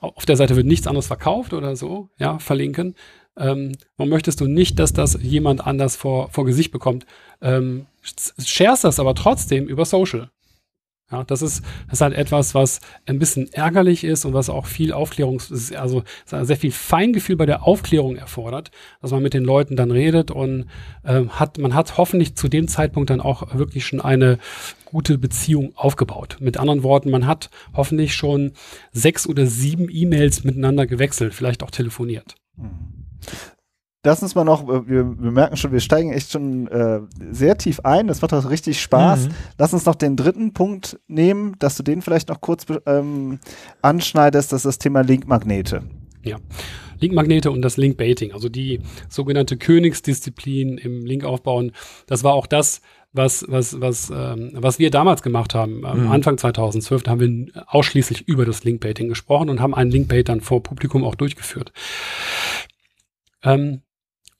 [0.00, 2.94] auf der Seite wird nichts anderes verkauft oder so, ja, verlinken.
[3.36, 7.06] Ähm, warum möchtest du nicht, dass das jemand anders vor, vor Gesicht bekommt?
[7.42, 7.86] Ähm,
[8.38, 10.30] sharest das aber trotzdem über Social.
[11.10, 14.66] Ja, das ist, das ist halt etwas, was ein bisschen ärgerlich ist und was auch
[14.66, 15.40] viel Aufklärung,
[15.76, 20.32] also sehr viel Feingefühl bei der Aufklärung erfordert, dass man mit den Leuten dann redet
[20.32, 20.66] und
[21.04, 24.38] ähm, hat, man hat hoffentlich zu dem Zeitpunkt dann auch wirklich schon eine
[24.84, 26.38] gute Beziehung aufgebaut.
[26.40, 28.52] Mit anderen Worten, man hat hoffentlich schon
[28.90, 32.34] sechs oder sieben E-Mails miteinander gewechselt, vielleicht auch telefoniert.
[32.56, 32.96] Mhm
[34.06, 37.58] lass uns mal noch, äh, wir, wir merken schon, wir steigen echt schon äh, sehr
[37.58, 38.06] tief ein.
[38.06, 39.28] Das macht auch richtig Spaß.
[39.28, 39.32] Mhm.
[39.58, 43.40] Lass uns noch den dritten Punkt nehmen, dass du den vielleicht noch kurz ähm,
[43.82, 45.82] anschneidest, das ist das Thema Linkmagnete.
[46.22, 46.38] Ja.
[46.98, 51.72] Linkmagnete und das Linkbaiting, also die sogenannte Königsdisziplin im Linkaufbauen.
[52.06, 52.80] Das war auch das,
[53.12, 55.82] was, was, was, ähm, was wir damals gemacht haben.
[55.84, 56.10] Ähm, mhm.
[56.12, 60.40] Anfang 2012 da haben wir ausschließlich über das Linkbaiting gesprochen und haben einen Linkbait dann
[60.40, 61.72] vor Publikum auch durchgeführt.
[63.42, 63.82] Ähm,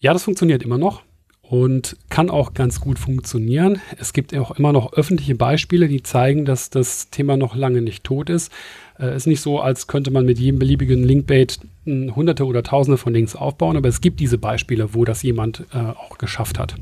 [0.07, 1.03] ja, das funktioniert immer noch
[1.43, 3.81] und kann auch ganz gut funktionieren.
[3.99, 8.05] Es gibt auch immer noch öffentliche Beispiele, die zeigen, dass das Thema noch lange nicht
[8.05, 8.53] tot ist.
[9.01, 13.15] Äh, ist nicht so, als könnte man mit jedem beliebigen Linkbait hunderte oder tausende von
[13.15, 16.77] Links aufbauen, aber es gibt diese Beispiele, wo das jemand äh, auch geschafft hat.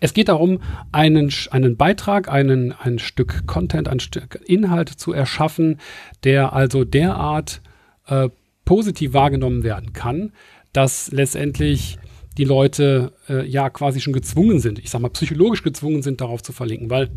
[0.00, 5.80] Es geht darum, einen, einen Beitrag, einen, ein Stück Content, ein Stück Inhalt zu erschaffen,
[6.24, 7.60] der also derart
[8.06, 8.30] äh,
[8.64, 10.32] positiv wahrgenommen werden kann,
[10.74, 11.98] dass letztendlich
[12.36, 16.42] die Leute äh, ja quasi schon gezwungen sind, ich sag mal psychologisch gezwungen sind, darauf
[16.42, 17.10] zu verlinken, weil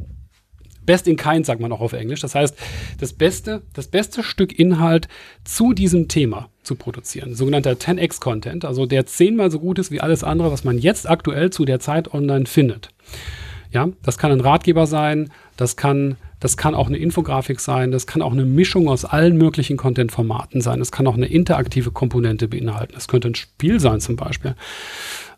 [0.86, 2.22] Best in kind sagt man auch auf Englisch.
[2.22, 2.56] Das heißt,
[3.00, 5.10] das beste, das beste Stück Inhalt
[5.44, 7.36] zu diesem Thema zu produzieren.
[7.36, 11.10] Sogenannter 10x Content, also der zehnmal so gut ist wie alles andere, was man jetzt
[11.10, 12.90] aktuell zu der Zeit online findet.
[13.70, 18.08] Ja, das kann ein Ratgeber sein, das kann das kann auch eine Infografik sein, das
[18.08, 22.48] kann auch eine Mischung aus allen möglichen Content-Formaten sein, das kann auch eine interaktive Komponente
[22.48, 22.94] beinhalten.
[22.94, 24.56] Das könnte ein Spiel sein zum Beispiel.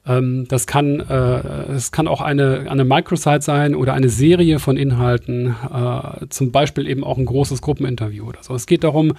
[0.08, 4.78] Ähm, das kann, äh, es kann auch eine, eine Microsite sein oder eine Serie von
[4.78, 8.56] Inhalten, äh, zum Beispiel eben auch ein großes Gruppeninterview oder so.
[8.56, 9.14] Es geht darum,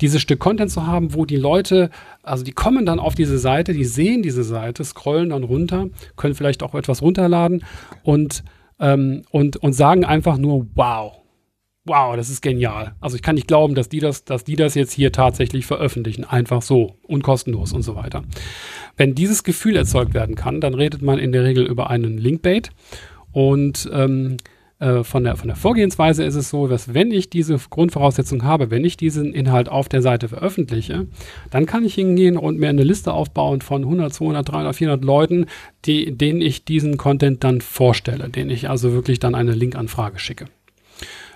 [0.00, 1.90] dieses Stück Content zu haben, wo die Leute,
[2.22, 6.34] also die kommen dann auf diese Seite, die sehen diese Seite, scrollen dann runter, können
[6.34, 7.64] vielleicht auch etwas runterladen
[8.02, 8.44] und
[8.80, 11.20] ähm, und, und sagen einfach nur, wow,
[11.84, 12.94] wow, das ist genial.
[13.00, 16.24] Also ich kann nicht glauben, dass die das, dass die das jetzt hier tatsächlich veröffentlichen,
[16.24, 18.22] einfach so und kostenlos und so weiter.
[18.96, 22.70] Wenn dieses Gefühl erzeugt werden kann, dann redet man in der Regel über einen Linkbait
[23.32, 24.36] und ähm,
[24.80, 28.70] äh, von, der, von der Vorgehensweise ist es so, dass wenn ich diese Grundvoraussetzung habe,
[28.70, 31.06] wenn ich diesen Inhalt auf der Seite veröffentliche,
[31.50, 35.46] dann kann ich hingehen und mir eine Liste aufbauen von 100, 200, 300, 400 Leuten,
[35.84, 40.46] die, denen ich diesen Content dann vorstelle, denen ich also wirklich dann eine Linkanfrage schicke.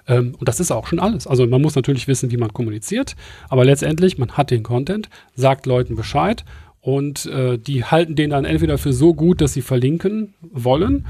[0.09, 1.26] Ähm, und das ist auch schon alles.
[1.26, 3.14] Also man muss natürlich wissen, wie man kommuniziert,
[3.50, 6.46] aber letztendlich, man hat den Content, sagt Leuten Bescheid
[6.80, 11.04] und äh, die halten den dann entweder für so gut, dass sie verlinken wollen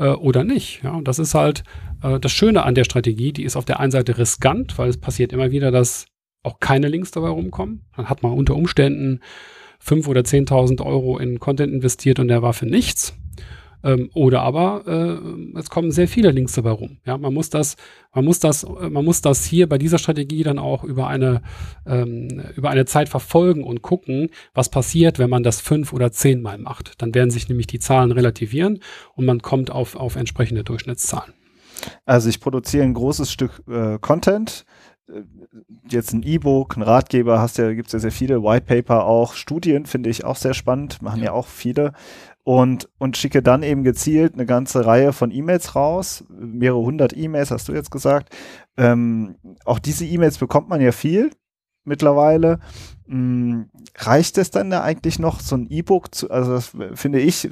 [0.00, 0.82] äh, oder nicht.
[0.82, 1.62] Ja, und das ist halt
[2.02, 3.32] äh, das Schöne an der Strategie.
[3.32, 6.06] Die ist auf der einen Seite riskant, weil es passiert immer wieder, dass
[6.42, 7.84] auch keine Links dabei rumkommen.
[7.96, 9.20] Dann hat man unter Umständen
[9.84, 13.14] 5.000 oder 10.000 Euro in Content investiert und der war für nichts.
[13.82, 16.98] Ähm, oder aber äh, es kommen sehr viele Links dabei rum.
[17.04, 17.76] Ja, man muss das,
[18.14, 21.42] man muss das, man muss das hier bei dieser Strategie dann auch über eine
[21.86, 26.58] ähm, über eine Zeit verfolgen und gucken, was passiert, wenn man das fünf oder zehnmal
[26.58, 27.00] macht.
[27.02, 28.80] Dann werden sich nämlich die Zahlen relativieren
[29.14, 31.34] und man kommt auf auf entsprechende Durchschnittszahlen.
[32.04, 34.64] Also ich produziere ein großes Stück äh, Content,
[35.08, 35.22] äh,
[35.88, 39.34] jetzt ein E-Book, ein Ratgeber, hast ja, gibt es ja sehr viele, White Paper auch,
[39.34, 41.92] Studien finde ich auch sehr spannend, machen ja, ja auch viele
[42.44, 47.50] und, und schicke dann eben gezielt eine ganze Reihe von E-Mails raus, mehrere hundert E-Mails,
[47.50, 48.34] hast du jetzt gesagt.
[48.76, 51.30] Ähm, auch diese E-Mails bekommt man ja viel
[51.84, 52.60] mittlerweile.
[53.06, 57.48] Hm, reicht es dann da eigentlich noch, so ein E-Book zu, also das finde ich,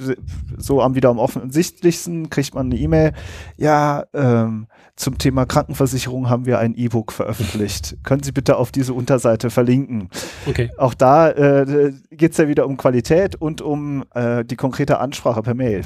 [0.56, 3.12] so am wieder am offensichtlichsten kriegt man eine E-Mail,
[3.56, 7.96] ja, ähm, zum Thema Krankenversicherung haben wir ein E-Book veröffentlicht.
[8.02, 10.08] Können Sie bitte auf diese Unterseite verlinken?
[10.46, 10.70] Okay.
[10.76, 15.42] Auch da äh, geht es ja wieder um Qualität und um äh, die konkrete Ansprache
[15.42, 15.82] per Mail.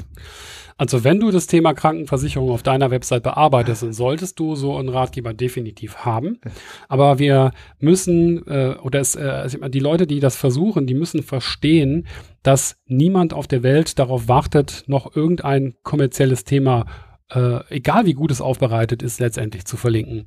[0.77, 4.89] Also wenn du das Thema Krankenversicherung auf deiner Website bearbeitest, dann solltest du so einen
[4.89, 6.39] Ratgeber definitiv haben.
[6.87, 12.07] Aber wir müssen, äh, oder es, äh, die Leute, die das versuchen, die müssen verstehen,
[12.41, 16.85] dass niemand auf der Welt darauf wartet, noch irgendein kommerzielles Thema
[17.33, 20.25] äh, egal wie gut es aufbereitet ist, letztendlich zu verlinken.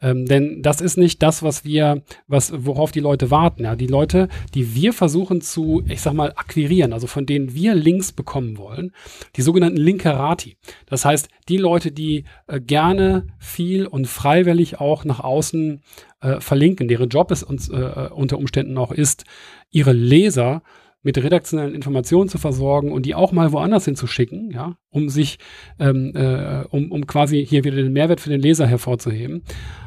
[0.00, 3.64] Ähm, denn das ist nicht das, was wir, was, worauf die Leute warten.
[3.64, 7.74] Ja, die Leute, die wir versuchen zu, ich sag mal, akquirieren, also von denen wir
[7.74, 8.92] Links bekommen wollen,
[9.36, 10.56] die sogenannten Linkerati.
[10.86, 15.82] Das heißt, die Leute, die äh, gerne viel und freiwillig auch nach außen
[16.20, 19.24] äh, verlinken, deren Job es uns äh, unter Umständen auch ist,
[19.70, 20.62] ihre Leser
[21.02, 25.38] mit redaktionellen Informationen zu versorgen und die auch mal woanders hinzuschicken, ja, um sich,
[25.78, 29.44] ähm, äh, um, um quasi hier wieder den Mehrwert für den Leser hervorzuheben.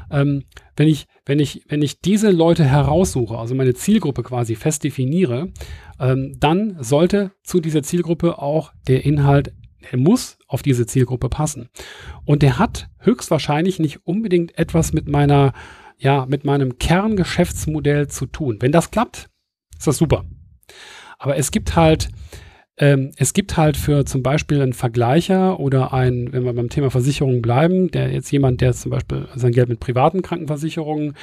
[0.10, 0.44] Ähm,
[0.76, 5.52] wenn ich, wenn ich, wenn ich diese Leute heraussuche, also meine Zielgruppe quasi fest definiere,
[6.00, 9.54] ähm, dann sollte zu dieser Zielgruppe auch der Inhalt
[9.90, 11.70] der muss auf diese Zielgruppe passen.
[12.26, 15.54] Und der hat höchstwahrscheinlich nicht unbedingt etwas mit meiner,
[15.98, 18.58] ja, mit meinem Kerngeschäftsmodell zu tun.
[18.60, 19.30] Wenn das klappt,
[19.78, 20.26] ist das super.
[21.22, 22.10] Aber es gibt halt,
[22.78, 26.90] ähm, es gibt halt für zum Beispiel einen Vergleicher oder ein, wenn wir beim Thema
[26.90, 31.14] Versicherungen bleiben, der jetzt jemand, der zum Beispiel sein Geld mit privaten Krankenversicherungen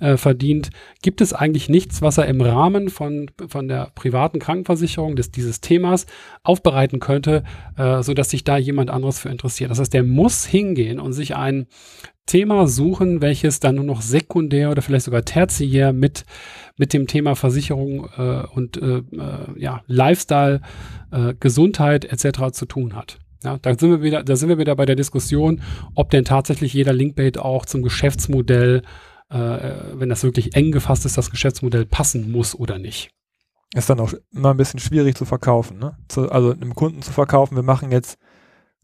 [0.00, 0.70] äh, verdient,
[1.02, 5.60] gibt es eigentlich nichts, was er im Rahmen von, von der privaten Krankenversicherung des, dieses
[5.60, 6.06] Themas
[6.42, 7.44] aufbereiten könnte,
[7.78, 9.70] äh, sodass sich da jemand anderes für interessiert.
[9.70, 11.68] Das heißt, der muss hingehen und sich ein
[12.26, 16.24] Thema suchen, welches dann nur noch sekundär oder vielleicht sogar tertiär mit,
[16.76, 19.02] mit dem Thema Versicherung äh, und äh, äh,
[19.56, 20.60] ja, Lifestyle,
[21.12, 22.52] äh, Gesundheit etc.
[22.52, 23.18] zu tun hat.
[23.44, 25.60] Ja, da sind wir wieder, da sind wir wieder bei der Diskussion,
[25.94, 28.82] ob denn tatsächlich jeder Linkbait auch zum Geschäftsmodell,
[29.28, 29.36] äh,
[29.92, 33.10] wenn das wirklich eng gefasst ist, das Geschäftsmodell passen muss oder nicht.
[33.74, 35.96] Ist dann auch immer ein bisschen schwierig zu verkaufen, ne?
[36.08, 38.18] Zu, also einem Kunden zu verkaufen, wir machen jetzt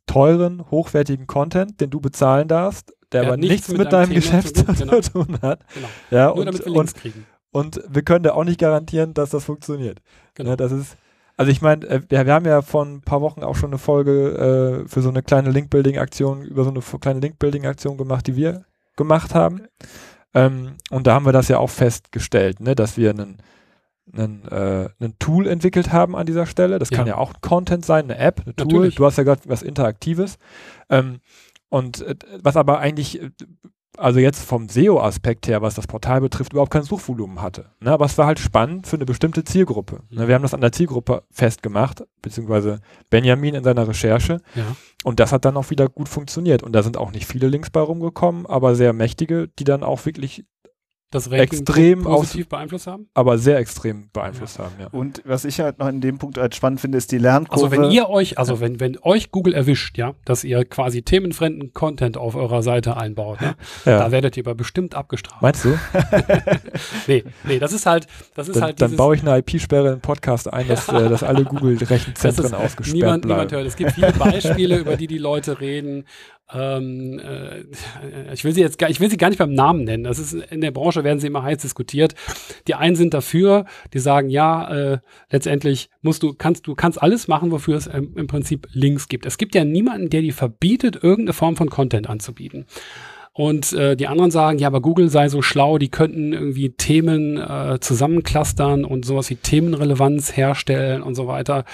[0.07, 4.65] teuren, hochwertigen Content, den du bezahlen darfst, der, aber nichts, mit, mit, deinem, Geschäft zu,
[4.65, 5.01] genau.
[5.01, 5.65] tun hat.
[5.75, 5.89] Genau.
[6.11, 7.27] Ja, Nur und, damit wir Links und, kriegen.
[7.53, 10.01] Und wir können da auch nicht garantieren, dass das funktioniert.
[10.35, 10.51] Genau.
[10.51, 10.97] Ja, das ist,
[11.37, 13.79] also ich meine, äh, wir, wir, haben ja vor ein paar Wochen auch schon eine
[13.79, 18.65] Folge äh, für so eine kleine Link-Building-Aktion, über so eine kleine Link-Building-Aktion gemacht, die wir
[18.97, 19.63] gemacht haben.
[20.35, 23.39] Ähm, und da haben wir das ja auch festgestellt, ne, dass wir einen
[24.13, 26.79] einen, äh, einen Tool entwickelt haben an dieser Stelle.
[26.79, 26.97] Das ja.
[26.97, 28.67] kann ja auch Content sein, eine App, ein Tool.
[28.67, 28.95] Natürlich.
[28.97, 30.39] Du hast ja gerade was Interaktives.
[30.89, 31.21] Ähm,
[31.69, 33.31] und äh, was aber eigentlich, äh,
[33.97, 37.71] also jetzt vom SEO-Aspekt her, was das Portal betrifft, überhaupt kein Suchvolumen hatte.
[37.81, 37.91] Ne?
[37.91, 40.03] Aber es war halt spannend für eine bestimmte Zielgruppe.
[40.11, 40.29] Ne?
[40.29, 44.41] Wir haben das an der Zielgruppe festgemacht, beziehungsweise Benjamin in seiner Recherche.
[44.55, 44.65] Ja.
[45.05, 46.63] Und das hat dann auch wieder gut funktioniert.
[46.63, 50.07] Und da sind auch nicht viele Links bei rumgekommen, aber sehr mächtige, die dann auch
[50.07, 50.45] wirklich
[51.11, 53.09] das Ranking extrem positiv beeinflusst haben?
[53.15, 54.65] Aber sehr extrem beeinflusst ja.
[54.65, 54.87] haben, ja.
[54.93, 57.65] Und was ich halt noch in dem Punkt halt spannend finde, ist die Lernkurve.
[57.65, 58.61] Also wenn ihr euch, also ja.
[58.61, 63.41] wenn, wenn euch Google erwischt, ja, dass ihr quasi themenfremden Content auf eurer Seite einbaut,
[63.41, 63.99] ne, ja.
[63.99, 65.43] da werdet ihr aber bestimmt abgestraft.
[65.43, 65.77] Meinst du?
[67.09, 70.01] nee, nee, das ist halt, das ist dann, halt Dann baue ich eine IP-Sperre im
[70.01, 73.41] Podcast ein, dass, äh, dass alle Google-Rechenzentren ausgesperrt niemand, bleiben.
[73.41, 73.67] Niemand hört.
[73.67, 76.05] Es gibt viele Beispiele, über die die Leute reden,
[76.53, 80.05] ähm, äh, ich will sie jetzt gar, ich will sie gar nicht beim Namen nennen.
[80.05, 82.15] Das ist in der Branche werden sie immer heiß diskutiert.
[82.67, 84.99] Die einen sind dafür, die sagen, ja, äh,
[85.31, 89.27] letztendlich musst du, kannst du kannst alles machen, wofür es ähm, im Prinzip Links gibt.
[89.27, 92.67] Es gibt ja niemanden, der dir verbietet, irgendeine Form von Content anzubieten.
[93.33, 97.37] Und äh, die anderen sagen, ja, aber Google sei so schlau, die könnten irgendwie Themen
[97.39, 101.65] äh, zusammenclustern und sowas wie Themenrelevanz herstellen und so weiter.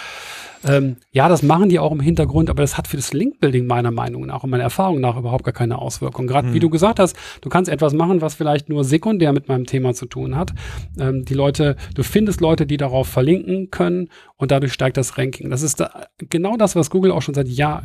[0.65, 3.91] Ähm, ja, das machen die auch im Hintergrund, aber das hat für das Linkbuilding meiner
[3.91, 6.27] Meinung nach und meiner Erfahrung nach überhaupt gar keine Auswirkung.
[6.27, 6.55] Gerade hm.
[6.55, 9.95] wie du gesagt hast, du kannst etwas machen, was vielleicht nur sekundär mit meinem Thema
[9.95, 10.53] zu tun hat.
[10.99, 15.51] Ähm, die Leute, du findest Leute, die darauf verlinken können und dadurch steigt das Ranking.
[15.51, 17.85] Das ist da, genau das, was Google auch schon seit Jahr,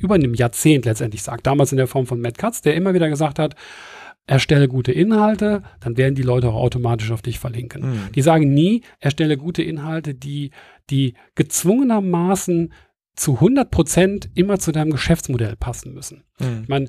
[0.00, 1.46] über einem Jahrzehnt letztendlich sagt.
[1.46, 3.54] Damals in der Form von Matt Katz, der immer wieder gesagt hat,
[4.26, 7.82] erstelle gute Inhalte, dann werden die Leute auch automatisch auf dich verlinken.
[7.82, 8.12] Mhm.
[8.14, 10.50] Die sagen nie, erstelle gute Inhalte, die,
[10.90, 12.72] die gezwungenermaßen
[13.16, 16.24] zu 100 Prozent immer zu deinem Geschäftsmodell passen müssen.
[16.38, 16.60] Mhm.
[16.62, 16.88] Ich meine,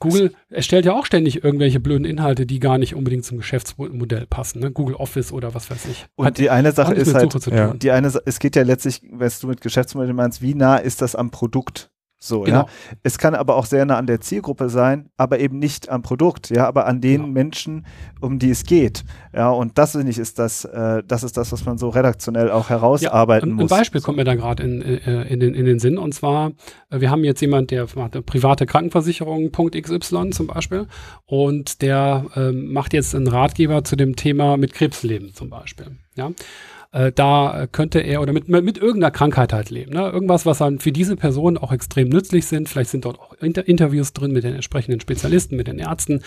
[0.00, 4.60] Google erstellt ja auch ständig irgendwelche blöden Inhalte, die gar nicht unbedingt zum Geschäftsmodell passen.
[4.60, 4.70] Ne?
[4.70, 6.06] Google Office oder was weiß ich.
[6.16, 7.72] Und Hat die eine Sache ist halt, ja.
[7.74, 11.14] die eine, es geht ja letztlich, wenn du mit Geschäftsmodell meinst, wie nah ist das
[11.14, 11.90] am Produkt?
[12.24, 12.60] So, genau.
[12.60, 12.66] ja.
[13.02, 16.48] Es kann aber auch sehr nah an der Zielgruppe sein, aber eben nicht am Produkt,
[16.48, 17.32] ja, aber an den genau.
[17.32, 17.86] Menschen,
[18.18, 19.04] um die es geht.
[19.34, 22.50] Ja, und das finde ich ist das, äh, das ist das, was man so redaktionell
[22.50, 23.70] auch herausarbeiten ja, ein, muss.
[23.70, 26.52] Ein Beispiel kommt mir da gerade in, äh, in, den, in den Sinn und zwar,
[26.88, 30.86] äh, wir haben jetzt jemand, der macht eine private Krankenversicherung, Punkt XY zum Beispiel,
[31.26, 35.98] und der ähm, macht jetzt einen Ratgeber zu dem Thema mit Krebsleben zum Beispiel.
[36.14, 36.30] Ja
[36.94, 39.92] äh, da könnte er oder mit, mit irgendeiner Krankheit halt leben.
[39.92, 40.08] Ne?
[40.08, 42.68] Irgendwas, was dann für diese Person auch extrem nützlich sind.
[42.68, 46.22] Vielleicht sind dort auch Inter Interviews drin mit den entsprechenden Spezialisten, mit den Ärzten,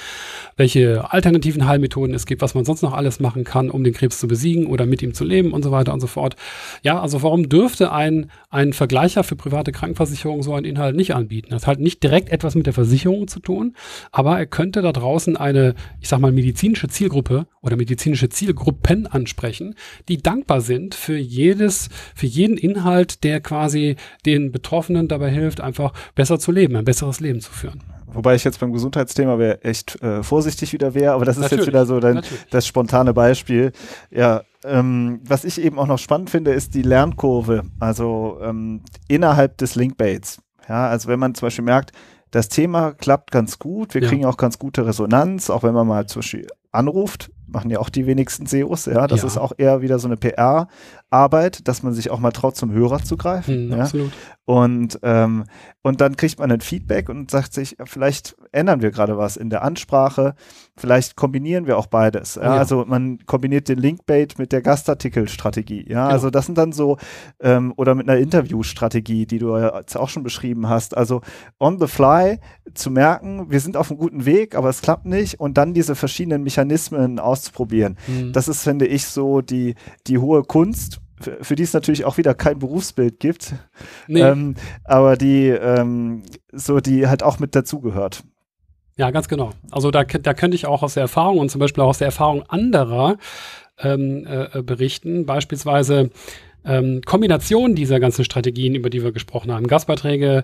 [0.57, 4.19] welche alternativen Heilmethoden es gibt, was man sonst noch alles machen kann, um den Krebs
[4.19, 6.35] zu besiegen oder mit ihm zu leben und so weiter und so fort.
[6.83, 11.51] Ja, also warum dürfte ein, ein Vergleicher für private Krankenversicherung so einen Inhalt nicht anbieten?
[11.51, 13.73] Das hat halt nicht direkt etwas mit der Versicherung zu tun,
[14.11, 19.75] aber er könnte da draußen eine, ich sag mal, medizinische Zielgruppe oder medizinische Zielgruppen ansprechen,
[20.09, 25.61] die dankbar dankbar sind für jedes, für jeden Inhalt, der quasi den Betroffenen dabei hilft,
[25.61, 27.81] einfach besser zu leben, ein besseres Leben zu führen.
[28.07, 31.65] Wobei ich jetzt beim Gesundheitsthema wäre echt äh, vorsichtig wieder wäre, aber das ist Natürlich.
[31.65, 33.73] jetzt wieder so dein, das spontane Beispiel.
[34.09, 39.57] Ja, ähm, was ich eben auch noch spannend finde, ist die Lernkurve, also ähm, innerhalb
[39.57, 40.41] des Linkbaits.
[40.67, 41.91] Ja, also wenn man zum Beispiel merkt,
[42.31, 44.09] das Thema klappt ganz gut, wir ja.
[44.09, 47.89] kriegen auch ganz gute Resonanz, auch wenn man mal zum Beispiel anruft, machen ja auch
[47.89, 49.07] die wenigsten SEOs, ja.
[49.07, 49.27] Das ja.
[49.27, 50.17] ist auch eher wieder so eine
[51.09, 53.67] PR-Arbeit, dass man sich auch mal traut, zum Hörer zu greifen.
[53.67, 53.77] Mhm, ja?
[53.79, 54.11] Absolut.
[54.45, 55.43] Und, ähm,
[55.81, 59.49] und dann kriegt man ein Feedback und sagt sich, vielleicht ändern wir gerade was in
[59.49, 60.35] der Ansprache,
[60.77, 62.35] vielleicht kombinieren wir auch beides.
[62.35, 62.43] Ja?
[62.43, 62.53] ja.
[62.55, 65.85] Also man kombiniert den Linkbait mit der Gastartikelstrategie.
[65.89, 66.13] Ja, genau.
[66.13, 66.97] also das sind dann so,
[67.41, 70.95] ähm, oder mit einer Interviewstrategie, die du jetzt auch schon beschrieben hast.
[70.95, 71.21] Also
[71.59, 72.39] on the fly
[72.73, 75.95] zu merken, wir sind auf einem guten Weg, aber es klappt nicht und dann diese
[75.95, 77.97] verschiedenen Mechanismen aus auszuprobieren.
[78.07, 78.33] Mhm.
[78.33, 79.75] Das ist, finde ich, so die,
[80.07, 83.55] die hohe Kunst, für, für die es natürlich auch wieder kein Berufsbild gibt,
[84.07, 84.21] nee.
[84.21, 88.23] ähm, aber die ähm, so die halt auch mit dazugehört.
[88.97, 89.51] Ja, ganz genau.
[89.71, 92.07] Also da, da könnte ich auch aus der Erfahrung und zum Beispiel auch aus der
[92.07, 93.17] Erfahrung anderer
[93.79, 95.25] ähm, äh, berichten.
[95.25, 96.09] Beispielsweise
[96.65, 100.43] ähm, Kombination dieser ganzen Strategien, über die wir gesprochen haben, Gastbeiträge,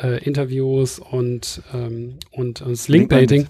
[0.00, 3.46] äh, Interviews und, ähm, und, und das Linkbaiting,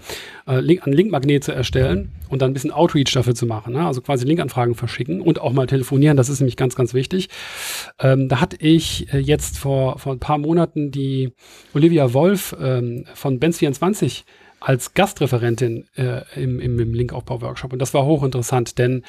[0.46, 3.86] äh, Link, an Linkmagnet zu erstellen und dann ein bisschen Outreach dafür zu machen, ne?
[3.86, 7.28] also quasi Linkanfragen verschicken und auch mal telefonieren, das ist nämlich ganz, ganz wichtig.
[7.98, 11.32] Ähm, da hatte ich äh, jetzt vor, vor ein paar Monaten die
[11.74, 14.24] Olivia Wolf ähm, von Benz24
[14.64, 17.72] als Gastreferentin äh, im, im, im Linkaufbau-Workshop.
[17.72, 19.04] Und das war hochinteressant, denn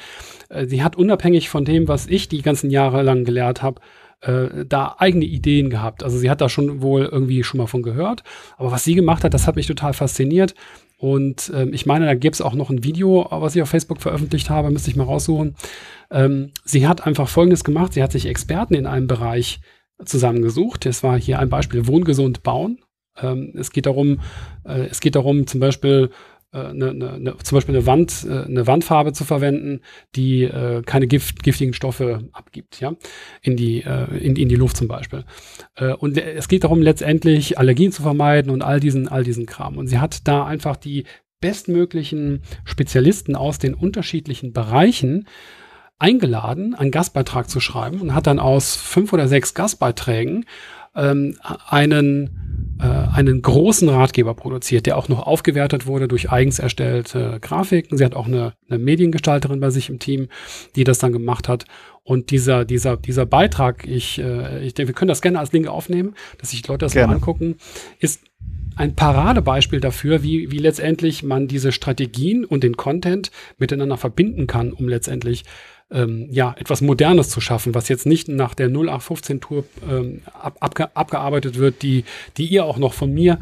[0.48, 3.80] äh, sie hat unabhängig von dem, was ich die ganzen Jahre lang gelehrt habe,
[4.20, 6.02] äh, da eigene Ideen gehabt.
[6.02, 8.22] Also sie hat da schon wohl irgendwie schon mal von gehört.
[8.56, 10.54] Aber was sie gemacht hat, das hat mich total fasziniert.
[10.96, 14.00] Und ähm, ich meine, da gibt es auch noch ein Video, was ich auf Facebook
[14.00, 15.56] veröffentlicht habe, müsste ich mal raussuchen.
[16.10, 17.92] Ähm, sie hat einfach Folgendes gemacht.
[17.92, 19.60] Sie hat sich Experten in einem Bereich
[20.04, 20.86] zusammengesucht.
[20.86, 22.78] Das war hier ein Beispiel Wohngesund bauen.
[23.20, 24.20] Ähm, es geht darum,
[24.64, 26.10] äh, es geht darum, zum Beispiel
[26.52, 29.80] äh, eine, ne, ne, zum Beispiel eine Wand, äh, eine Wandfarbe zu verwenden,
[30.14, 32.94] die äh, keine Gift, giftigen Stoffe abgibt, ja,
[33.42, 35.24] in die, äh, in, in die Luft zum Beispiel.
[35.76, 39.78] Äh, und es geht darum, letztendlich Allergien zu vermeiden und all diesen, all diesen Kram.
[39.78, 41.04] Und sie hat da einfach die
[41.40, 45.26] bestmöglichen Spezialisten aus den unterschiedlichen Bereichen
[45.98, 50.46] eingeladen, einen Gastbeitrag zu schreiben und hat dann aus fünf oder sechs Gastbeiträgen
[50.94, 51.36] ähm,
[51.68, 52.44] einen,
[52.80, 57.98] äh, einen großen Ratgeber produziert, der auch noch aufgewertet wurde durch eigens erstellte Grafiken.
[57.98, 60.28] Sie hat auch eine, eine Mediengestalterin bei sich im Team,
[60.76, 61.64] die das dann gemacht hat.
[62.02, 65.68] Und dieser, dieser, dieser Beitrag, ich, äh, ich denke, wir können das gerne als Link
[65.68, 67.08] aufnehmen, dass sich Leute das gerne.
[67.08, 67.56] mal angucken,
[67.98, 68.22] ist
[68.76, 74.72] ein Paradebeispiel dafür, wie, wie letztendlich man diese Strategien und den Content miteinander verbinden kann,
[74.72, 75.44] um letztendlich
[75.94, 80.94] ähm, ja, etwas Modernes zu schaffen, was jetzt nicht nach der 0815-Tour ähm, ab, abge,
[80.96, 82.04] abgearbeitet wird, die,
[82.36, 83.38] die ihr auch noch von mir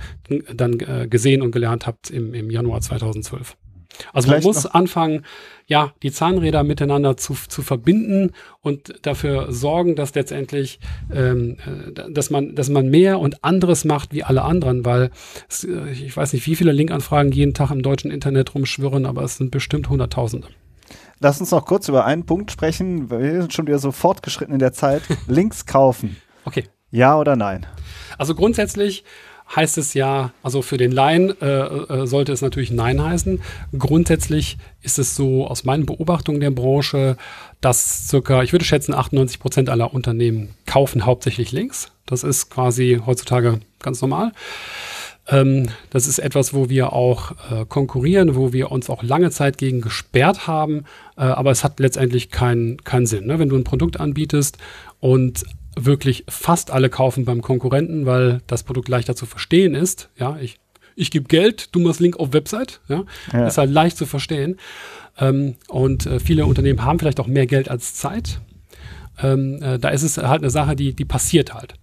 [0.54, 3.56] dann äh, gesehen und gelernt habt im, im Januar 2012.
[4.12, 5.22] Also Vielleicht man muss noch- anfangen,
[5.66, 10.80] ja, die Zahnräder miteinander zu, zu verbinden und dafür sorgen, dass letztendlich,
[11.12, 11.56] ähm,
[11.96, 15.10] äh, dass man, dass man mehr und anderes macht wie alle anderen, weil
[15.48, 19.22] es, äh, ich weiß nicht, wie viele Linkanfragen jeden Tag im deutschen Internet rumschwirren, aber
[19.24, 20.48] es sind bestimmt Hunderttausende.
[21.22, 24.52] Lass uns noch kurz über einen Punkt sprechen, weil wir sind schon wieder so fortgeschritten
[24.52, 25.02] in der Zeit.
[25.28, 26.16] Links kaufen.
[26.44, 26.64] Okay.
[26.90, 27.64] Ja oder nein?
[28.18, 29.04] Also grundsätzlich
[29.54, 33.40] heißt es ja, also für den Laien äh, äh, sollte es natürlich Nein heißen.
[33.78, 37.16] Grundsätzlich ist es so aus meinen Beobachtungen der Branche,
[37.60, 41.92] dass circa, ich würde schätzen, 98 Prozent aller Unternehmen kaufen hauptsächlich links.
[42.04, 44.32] Das ist quasi heutzutage ganz normal.
[45.28, 49.56] Ähm, das ist etwas, wo wir auch äh, konkurrieren, wo wir uns auch lange Zeit
[49.56, 50.84] gegen gesperrt haben,
[51.16, 53.26] äh, aber es hat letztendlich keinen keinen Sinn.
[53.26, 53.38] Ne?
[53.38, 54.58] Wenn du ein Produkt anbietest
[55.00, 55.44] und
[55.76, 60.10] wirklich fast alle kaufen beim Konkurrenten, weil das Produkt leichter zu verstehen ist.
[60.18, 60.58] Ja, ich,
[60.96, 62.80] ich gebe Geld, du machst Link auf Website.
[62.88, 63.46] Ja, Ja.
[63.46, 64.58] ist halt leicht zu verstehen.
[65.18, 68.40] Ähm, und äh, viele Unternehmen haben vielleicht auch mehr Geld als Zeit.
[69.22, 71.74] Ähm, äh, da ist es halt eine Sache, die, die passiert halt.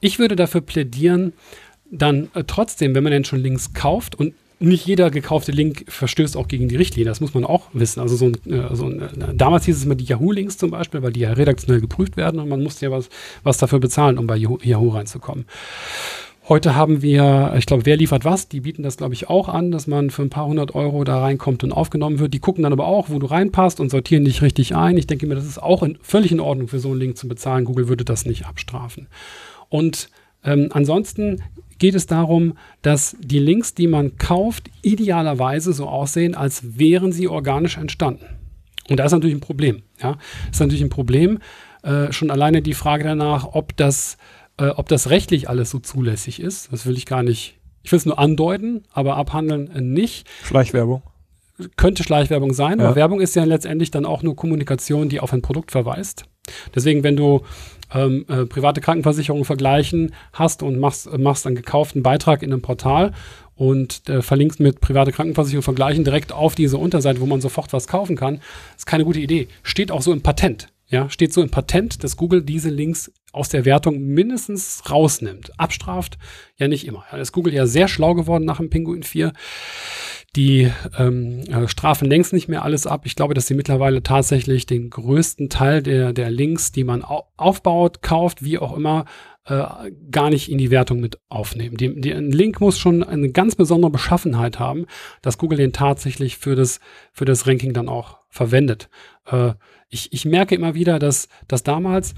[0.00, 1.32] Ich würde dafür plädieren,
[1.90, 6.36] dann äh, trotzdem, wenn man denn schon Links kauft und nicht jeder gekaufte Link verstößt
[6.36, 8.00] auch gegen die Richtlinie, das muss man auch wissen.
[8.00, 11.02] Also so ein, äh, so ein äh, damals hieß es immer die Yahoo-Links zum Beispiel,
[11.02, 13.10] weil die ja redaktionell geprüft werden und man musste ja was,
[13.42, 15.44] was dafür bezahlen, um bei Yahoo, reinzukommen.
[16.48, 18.48] Heute haben wir, ich glaube, wer liefert was?
[18.48, 21.20] Die bieten das, glaube ich, auch an, dass man für ein paar hundert Euro da
[21.20, 22.32] reinkommt und aufgenommen wird.
[22.34, 24.96] Die gucken dann aber auch, wo du reinpasst und sortieren dich richtig ein.
[24.96, 27.26] Ich denke mir, das ist auch in, völlig in Ordnung für so einen Link zu
[27.26, 27.64] bezahlen.
[27.64, 29.08] Google würde das nicht abstrafen.
[29.68, 30.08] Und
[30.44, 31.42] ähm, ansonsten
[31.78, 37.28] geht es darum, dass die Links, die man kauft, idealerweise so aussehen, als wären sie
[37.28, 38.26] organisch entstanden.
[38.88, 39.82] Und da ist natürlich ein Problem.
[40.00, 40.16] Ja,
[40.50, 41.38] ist natürlich ein Problem.
[41.82, 44.16] Äh, schon alleine die Frage danach, ob das,
[44.58, 46.72] äh, ob das rechtlich alles so zulässig ist.
[46.72, 47.58] Das will ich gar nicht.
[47.82, 50.26] Ich will es nur andeuten, aber abhandeln äh, nicht.
[50.44, 51.02] Schleichwerbung.
[51.76, 52.86] Könnte Schleichwerbung sein, Ja.
[52.86, 56.24] aber Werbung ist ja letztendlich dann auch nur Kommunikation, die auf ein Produkt verweist.
[56.74, 57.42] Deswegen, wenn du
[57.94, 62.62] ähm, äh, private Krankenversicherungen vergleichen hast und machst, äh, machst einen gekauften Beitrag in einem
[62.62, 63.12] Portal
[63.54, 67.88] und äh, verlinkst mit private Krankenversicherung vergleichen direkt auf diese Unterseite, wo man sofort was
[67.88, 68.40] kaufen kann,
[68.76, 69.48] ist keine gute Idee.
[69.62, 70.68] Steht auch so im Patent.
[70.88, 75.58] Ja, steht so im Patent, dass Google diese Links aus der Wertung mindestens rausnimmt.
[75.58, 76.18] Abstraft
[76.56, 77.04] ja nicht immer.
[77.10, 79.32] Da ist Google ja sehr schlau geworden nach dem Pinguin 4
[80.36, 83.02] die ähm, äh, strafen längst nicht mehr alles ab.
[83.06, 87.24] Ich glaube, dass sie mittlerweile tatsächlich den größten Teil der, der Links, die man au
[87.38, 89.06] aufbaut, kauft, wie auch immer,
[89.46, 89.64] äh,
[90.10, 91.76] gar nicht in die Wertung mit aufnehmen.
[91.76, 94.86] Die, die, ein Link muss schon eine ganz besondere Beschaffenheit haben,
[95.22, 96.80] dass Google den tatsächlich für das,
[97.12, 98.88] für das Ranking dann auch verwendet.
[99.26, 99.52] Äh,
[99.88, 102.14] ich, ich merke immer wieder, dass, dass damals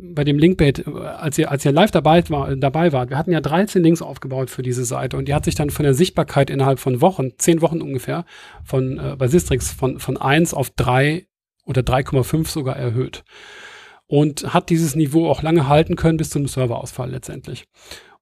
[0.00, 3.40] bei dem Linkbait, als ihr, als ihr live dabei, war, dabei wart, wir hatten ja
[3.40, 6.78] 13 Links aufgebaut für diese Seite und die hat sich dann von der Sichtbarkeit innerhalb
[6.78, 8.24] von Wochen, 10 Wochen ungefähr,
[8.64, 11.26] von äh, bei Sistrix von, von 1 auf 3
[11.64, 13.24] oder 3,5 sogar erhöht.
[14.08, 17.64] Und hat dieses Niveau auch lange halten können bis zum Serverausfall letztendlich.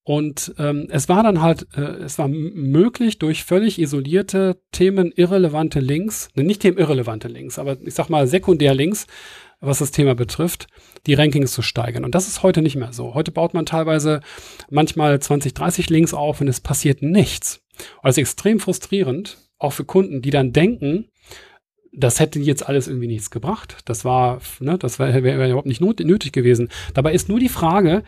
[0.07, 6.29] Und ähm, es war dann halt, äh, es war möglich, durch völlig isolierte, themenirrelevante Links,
[6.35, 9.07] ne, nicht themenirrelevante Links, aber ich sag mal Sekundärlinks,
[9.67, 10.67] was das Thema betrifft,
[11.07, 12.05] die Rankings zu steigern.
[12.05, 13.15] Und das ist heute nicht mehr so.
[13.15, 14.21] Heute baut man teilweise
[14.71, 17.63] manchmal 20, 30 Links auf und es passiert nichts.
[17.97, 21.09] Und das ist extrem frustrierend, auch für Kunden, die dann denken,
[21.97, 23.79] das hätte jetzt alles irgendwie nichts gebracht.
[23.85, 26.69] Das war, ne, das wäre wär überhaupt nicht nötig gewesen.
[26.93, 28.03] Dabei ist nur die Frage,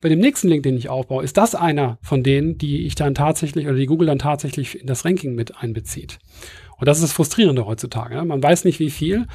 [0.00, 3.14] bei dem nächsten Link, den ich aufbaue, ist das einer von denen, die ich dann
[3.14, 6.18] tatsächlich oder die Google dann tatsächlich in das Ranking mit einbezieht.
[6.78, 8.14] Und das ist das Frustrierende heutzutage.
[8.14, 8.24] Ne?
[8.24, 9.26] Man weiß nicht, wie viel.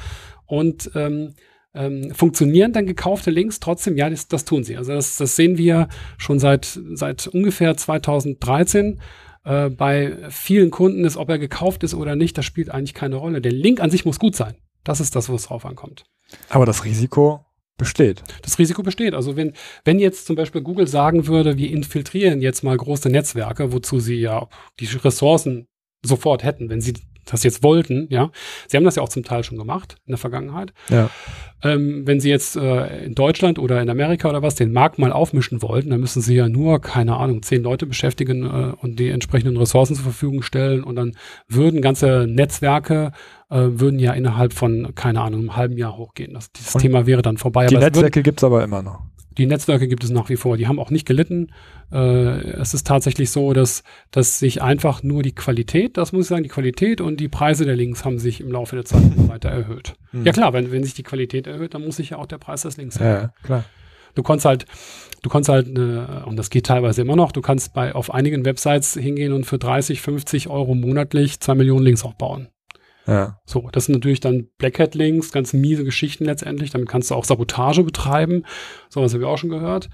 [0.46, 1.34] Und ähm,
[1.74, 3.96] ähm, funktionieren dann gekaufte Links trotzdem?
[3.96, 4.76] Ja, das, das tun sie.
[4.76, 9.00] Also das, das sehen wir schon seit, seit ungefähr 2013
[9.44, 13.16] äh, bei vielen Kunden ist, ob er gekauft ist oder nicht, das spielt eigentlich keine
[13.16, 13.40] Rolle.
[13.40, 14.54] Der Link an sich muss gut sein.
[14.84, 16.04] Das ist das, wo es drauf ankommt.
[16.48, 17.44] Aber das Risiko
[17.78, 18.22] besteht.
[18.42, 19.14] Das Risiko besteht.
[19.14, 19.52] Also wenn,
[19.84, 24.16] wenn jetzt zum Beispiel Google sagen würde, wir infiltrieren jetzt mal große Netzwerke, wozu sie
[24.16, 24.48] ja
[24.78, 25.66] die Ressourcen
[26.04, 26.94] sofort hätten, wenn sie
[27.24, 28.30] das jetzt wollten, ja.
[28.66, 30.72] Sie haben das ja auch zum Teil schon gemacht in der Vergangenheit.
[30.90, 31.10] Ja.
[31.62, 35.12] Ähm, wenn Sie jetzt äh, in Deutschland oder in Amerika oder was den Markt mal
[35.12, 39.10] aufmischen wollten, dann müssen Sie ja nur, keine Ahnung, zehn Leute beschäftigen äh, und die
[39.10, 41.12] entsprechenden Ressourcen zur Verfügung stellen und dann
[41.48, 43.12] würden ganze Netzwerke
[43.50, 46.34] äh, würden ja innerhalb von, keine Ahnung, einem halben Jahr hochgehen.
[46.34, 47.66] Das, dieses Und Thema wäre dann vorbei.
[47.66, 49.02] Die es Netzwerke gibt's aber immer noch.
[49.38, 50.56] Die Netzwerke gibt es nach wie vor.
[50.56, 51.48] Die haben auch nicht gelitten.
[51.92, 56.28] Äh, es ist tatsächlich so, dass, dass sich einfach nur die Qualität, das muss ich
[56.28, 59.48] sagen, die Qualität und die Preise der Links haben sich im Laufe der Zeit weiter
[59.48, 59.94] erhöht.
[60.10, 60.24] Hm.
[60.24, 62.62] Ja klar, wenn, wenn sich die Qualität erhöht, dann muss sich ja auch der Preis
[62.62, 63.30] des Links erhöhen.
[63.30, 63.64] ja, klar.
[64.14, 64.66] Du konntest halt,
[65.22, 68.44] du konntest halt, eine, und das geht teilweise immer noch, du kannst bei auf einigen
[68.44, 72.48] Websites hingehen und für 30, 50 Euro monatlich zwei Millionen Links aufbauen.
[73.06, 73.38] Ja.
[73.44, 76.70] So, das sind natürlich dann Black Hat Links, ganz miese Geschichten letztendlich.
[76.70, 78.44] Damit kannst du auch Sabotage betreiben.
[78.88, 79.88] So was haben wir auch schon gehört.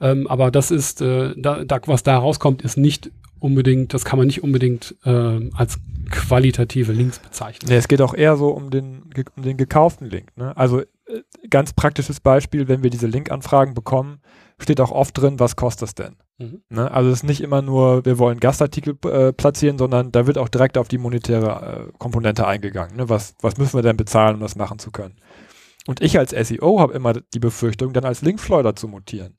[0.00, 4.18] Ähm, aber das ist, äh, da, da, was da rauskommt, ist nicht unbedingt, das kann
[4.18, 5.78] man nicht unbedingt äh, als
[6.10, 7.68] qualitative Links bezeichnen.
[7.70, 10.36] Nee, es geht auch eher so um den, um den gekauften Link.
[10.36, 10.56] Ne?
[10.56, 10.86] Also äh,
[11.48, 14.20] ganz praktisches Beispiel, wenn wir diese Link-Anfragen bekommen,
[14.58, 16.16] steht auch oft drin, was kostet es denn?
[16.40, 16.62] Mhm.
[16.70, 16.90] Ne?
[16.90, 20.48] Also es ist nicht immer nur, wir wollen Gastartikel äh, platzieren, sondern da wird auch
[20.48, 22.96] direkt auf die monetäre äh, Komponente eingegangen.
[22.96, 23.08] Ne?
[23.08, 25.16] Was, was müssen wir denn bezahlen, um das machen zu können?
[25.86, 29.36] Und ich als SEO habe immer die Befürchtung, dann als Linkschleuder zu mutieren.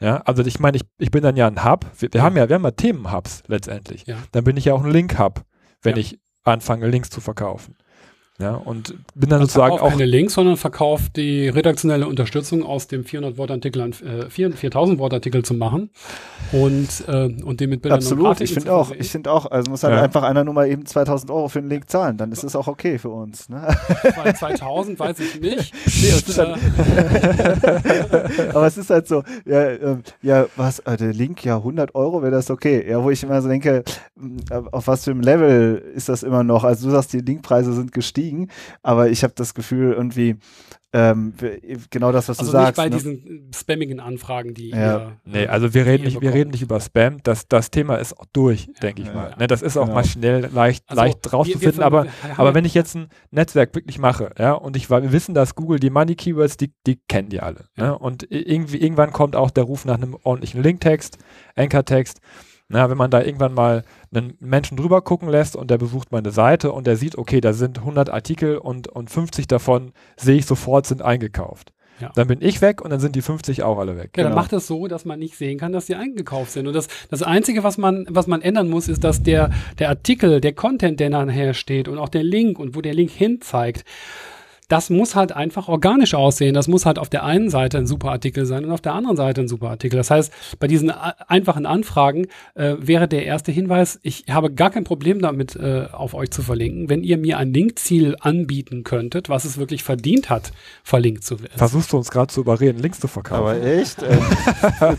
[0.00, 1.86] Ja, also ich meine, ich, ich bin dann ja ein Hub.
[1.98, 4.06] Wir, wir haben ja, wir haben ja Themenhubs letztendlich.
[4.06, 4.16] Ja.
[4.32, 5.42] Dann bin ich ja auch ein Link-Hub,
[5.82, 6.00] wenn Ja.
[6.00, 7.76] ich anfange, Links zu verkaufen.
[8.40, 9.90] Ja, und bin dann Man sozusagen verkauft auch.
[9.98, 15.90] keine Links, sondern verkauft die redaktionelle Unterstützung aus dem 400-Wort-Artikel an äh, 4000-Wort-Artikel zu machen
[16.52, 19.70] und, äh, und den mit Bildern Absolut, ich zu finde auch, ich finde auch, also
[19.70, 20.02] muss halt Ja.
[20.02, 22.68] einfach einer nur mal eben 2000 Euro für einen Link zahlen, dann ist es auch
[22.68, 23.48] okay für uns.
[23.48, 23.66] Ne?
[24.16, 25.74] Bei 2000 weiß ich nicht.
[26.00, 26.10] Nee,
[28.54, 32.22] aber es ist halt so, ja, ähm, ja was, äh, der Link, ja, 100 Euro
[32.22, 32.84] wäre das okay.
[32.88, 33.84] Ja, wo ich immer so denke,
[34.16, 36.64] mh, auf was für einem Level ist das immer noch?
[36.64, 38.29] Also du sagst, die Linkpreise sind gestiegen,
[38.82, 40.36] aber ich habe das Gefühl irgendwie,
[40.92, 41.34] ähm,
[41.90, 42.76] genau das, was Also du nicht sagst.
[42.78, 42.96] bei ne?
[42.96, 44.76] diesen spammigen Anfragen, die Ja.
[44.98, 47.22] ihr, Nee, also wir reden nicht, wir reden nicht über Spam.
[47.22, 49.14] Das, das Thema ist auch durch, denke ich Ja.
[49.14, 49.34] mal.
[49.38, 49.94] Ne, das ist auch Genau.
[49.94, 52.06] mal schnell leicht, Also leicht rauszufinden, wir- aber
[52.36, 55.54] Aber ja- wenn ich jetzt ein Netzwerk wirklich mache, ja, und ich wir wissen, dass
[55.54, 57.66] Google die Money Keywords, die, die kennen die alle.
[57.76, 57.84] Ja.
[57.90, 57.98] Ne?
[57.98, 61.18] Und irgendwie, irgendwann kommt auch der Ruf nach einem ordentlichen Linktext,
[61.54, 62.20] Anchor-Text.
[62.72, 63.82] Na, wenn man da irgendwann mal
[64.14, 67.52] einen Menschen drüber gucken lässt und der besucht meine Seite und der sieht, okay, da
[67.52, 71.72] sind 100 Artikel und, und 50 davon sehe ich sofort sind eingekauft.
[72.00, 72.12] Ja.
[72.14, 74.12] Dann bin ich weg und dann sind die 50 auch alle weg.
[74.16, 74.36] Ja, dann Genau.
[74.40, 76.66] macht es so, dass man nicht sehen kann, dass die eingekauft sind.
[76.68, 79.50] Und das, das Einzige, was man, was man ändern muss, ist, dass der,
[79.80, 83.10] der Artikel, der Content, der nachher steht und auch der Link und wo der Link
[83.10, 83.84] hin zeigt,
[84.70, 86.54] das muss halt einfach organisch aussehen.
[86.54, 89.16] Das muss halt auf der einen Seite ein super Artikel sein und auf der anderen
[89.16, 89.96] Seite ein super Artikel.
[89.96, 94.70] Das heißt, bei diesen a- einfachen Anfragen äh, wäre der erste Hinweis, ich habe gar
[94.70, 99.28] kein Problem damit, äh, auf euch zu verlinken, wenn ihr mir ein Linkziel anbieten könntet,
[99.28, 100.52] was es wirklich verdient hat,
[100.84, 101.52] verlinkt zu werden.
[101.56, 103.40] Versuchst du uns gerade zu überreden, Links zu verkaufen?
[103.42, 104.16] Aber echt, äh,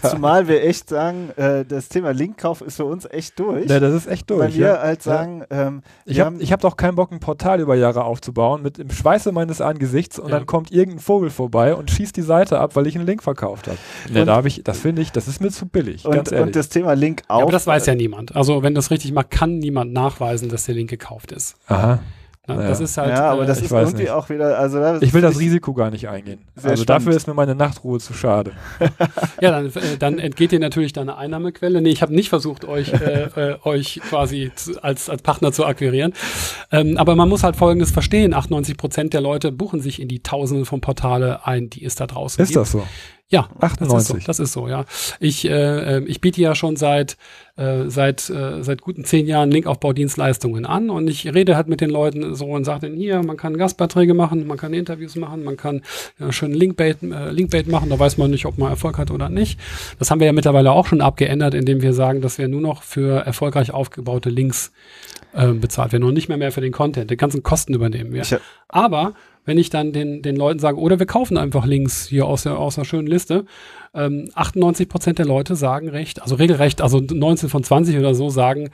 [0.10, 3.68] zumal wir echt sagen, äh, das Thema Linkkauf ist für uns echt durch.
[3.68, 4.40] Ne, das ist echt durch.
[4.42, 4.82] weil wir ja.
[4.82, 5.12] halt Ja.
[5.12, 8.92] sagen, ähm, Ich habe hab doch keinen Bock, ein Portal über Jahre aufzubauen mit im
[8.92, 10.38] Schweiße meines Angesichts und Ja.
[10.38, 13.68] dann kommt irgendein Vogel vorbei und schießt die Seite ab, weil ich einen Link verkauft
[13.68, 13.78] habe.
[14.10, 16.48] Und- da hab ich, das finde ich, das ist mir zu billig, und, ganz ehrlich.
[16.48, 17.38] und das Thema Link auch.
[17.38, 18.36] Ja, aber das weiß ja niemand.
[18.36, 21.56] Also wenn das richtig macht, kann niemand nachweisen, dass der Link gekauft ist.
[21.68, 22.00] Aha.
[22.48, 22.56] Ne?
[22.56, 22.68] Ja.
[22.70, 23.10] Das ist halt.
[23.12, 24.12] ja, aber äh, das ich ist irgendwie nicht.
[24.12, 26.40] auch wieder, also Ich will das Risiko gar nicht eingehen.
[26.56, 26.90] Also spannend.
[26.90, 28.52] dafür ist mir meine Nachtruhe zu schade.
[29.42, 31.82] ja, dann, äh, dann entgeht dir natürlich deine Einnahmequelle.
[31.82, 35.66] Nee, ich habe nicht versucht, euch, äh, äh, euch quasi zu, als, als Partner zu
[35.66, 36.14] akquirieren.
[36.72, 38.34] Ähm, aber man muss halt Folgendes verstehen.
[38.34, 42.08] 98 Prozent der Leute buchen sich in die Tausende von Portale ein, die es da
[42.08, 42.58] draußen Ist gibt.
[42.58, 42.84] das so?
[43.32, 44.26] Ja, Das ist, so, 98.
[44.26, 44.84] das ist so, ja.
[45.22, 47.16] Ich, äh, äh, ich biete ja schon seit,
[47.56, 51.90] äh, seit, äh, seit guten zehn Jahren Linkaufbaudienstleistungen an und ich rede halt mit den
[51.90, 55.56] Leuten so und sage denen hier, man kann Gastbeiträge machen, man kann Interviews machen, man
[55.56, 55.82] kann
[56.20, 59.30] ja, schön Linkbait, äh, Linkbait machen, da weiß man nicht, ob man Erfolg hat oder
[59.30, 59.58] nicht.
[59.98, 62.84] Das haben wir ja mittlerweile auch schon abgeändert, indem wir sagen, dass wir nur noch
[62.84, 64.74] für erfolgreich aufgebaute Links
[65.34, 67.10] äh, bezahlt werden und nicht mehr mehr für den Content.
[67.12, 68.24] Die ganzen Kosten übernehmen wir.
[68.24, 69.14] Hab- Aber
[69.46, 72.58] wenn ich dann den, den Leuten sage, oder wir kaufen einfach Links hier aus der,
[72.60, 73.46] aus der schönen Liste,
[73.94, 78.30] ähm, 98 Prozent der Leute sagen recht, also regelrecht, also 19 von 20 oder so
[78.30, 78.70] sagen,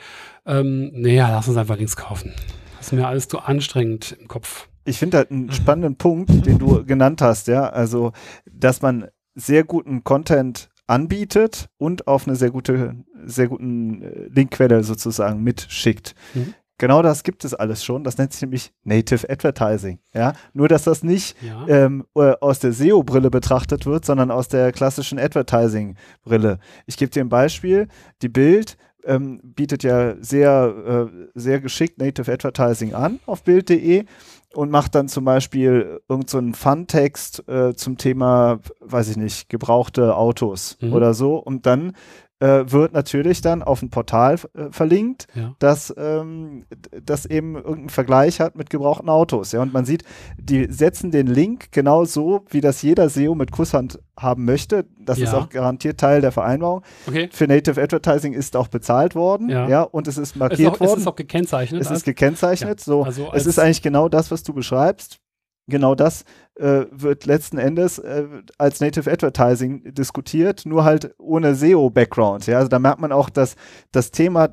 [0.45, 2.33] ähm, naja, lass uns einfach Links kaufen.
[2.77, 4.67] Das ist mir alles zu anstrengend im Kopf.
[4.85, 8.11] ich finde halt einen spannenden Punkt, den du genannt hast, ja, also,
[8.51, 14.83] dass man sehr guten Content anbietet und auf eine sehr gute, sehr guten äh, Linkquelle
[14.83, 16.15] sozusagen mitschickt.
[16.33, 16.53] Mhm.
[16.79, 18.03] Genau das gibt es alles schon.
[18.03, 19.97] Das nennt sich nämlich Native Advertising.
[20.13, 21.65] Ja, nur dass das nicht Ja.
[21.67, 26.59] ähm, äh, aus der SEO-Brille betrachtet wird, sondern aus der klassischen Advertising-Brille.
[26.85, 27.87] Ich gebe dir ein Beispiel.
[28.21, 34.05] Die Bild ähm, bietet ja sehr, äh, sehr geschickt Native Advertising an auf Bild.de
[34.57, 40.15] und macht dann zum Beispiel irgendeinen so Fun-Text äh, zum Thema, weiß ich nicht, gebrauchte
[40.15, 40.93] Autos Mhm.
[40.93, 41.35] oder so.
[41.37, 41.93] Und dann
[42.39, 45.55] äh, wird natürlich dann auf ein Portal äh, verlinkt, Ja.
[45.57, 46.65] das, ähm,
[47.03, 49.51] das eben irgendeinen Vergleich hat mit gebrauchten Autos.
[49.53, 50.03] Ja, und man sieht,
[50.37, 54.85] die setzen den Link genau so, wie das jeder SEO mit Kusshand haben möchte.
[54.99, 55.39] Das ist Ja.
[55.39, 56.83] auch garantiert Teil der Vereinbarung.
[57.07, 57.29] Okay.
[57.31, 59.49] Für Native Advertising ist auch bezahlt worden.
[59.49, 59.67] Ja.
[59.67, 60.99] Ja, und es ist Es ist, markiert auch, es worden.
[60.99, 61.81] ist auch gekennzeichnet.
[61.81, 62.79] Es ist gekennzeichnet.
[62.79, 65.19] So, also es ist eigentlich genau das, was du beschreibst.
[65.69, 66.23] genau das
[66.91, 68.25] wird letzten Endes äh,
[68.57, 72.47] als Native Advertising diskutiert, nur halt ohne SEO-Background.
[72.47, 72.57] Ja?
[72.57, 73.55] Also da merkt man auch, dass
[73.91, 74.49] das Thema,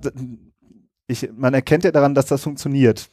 [1.06, 3.08] ich, man erkennt ja daran, dass das funktioniert.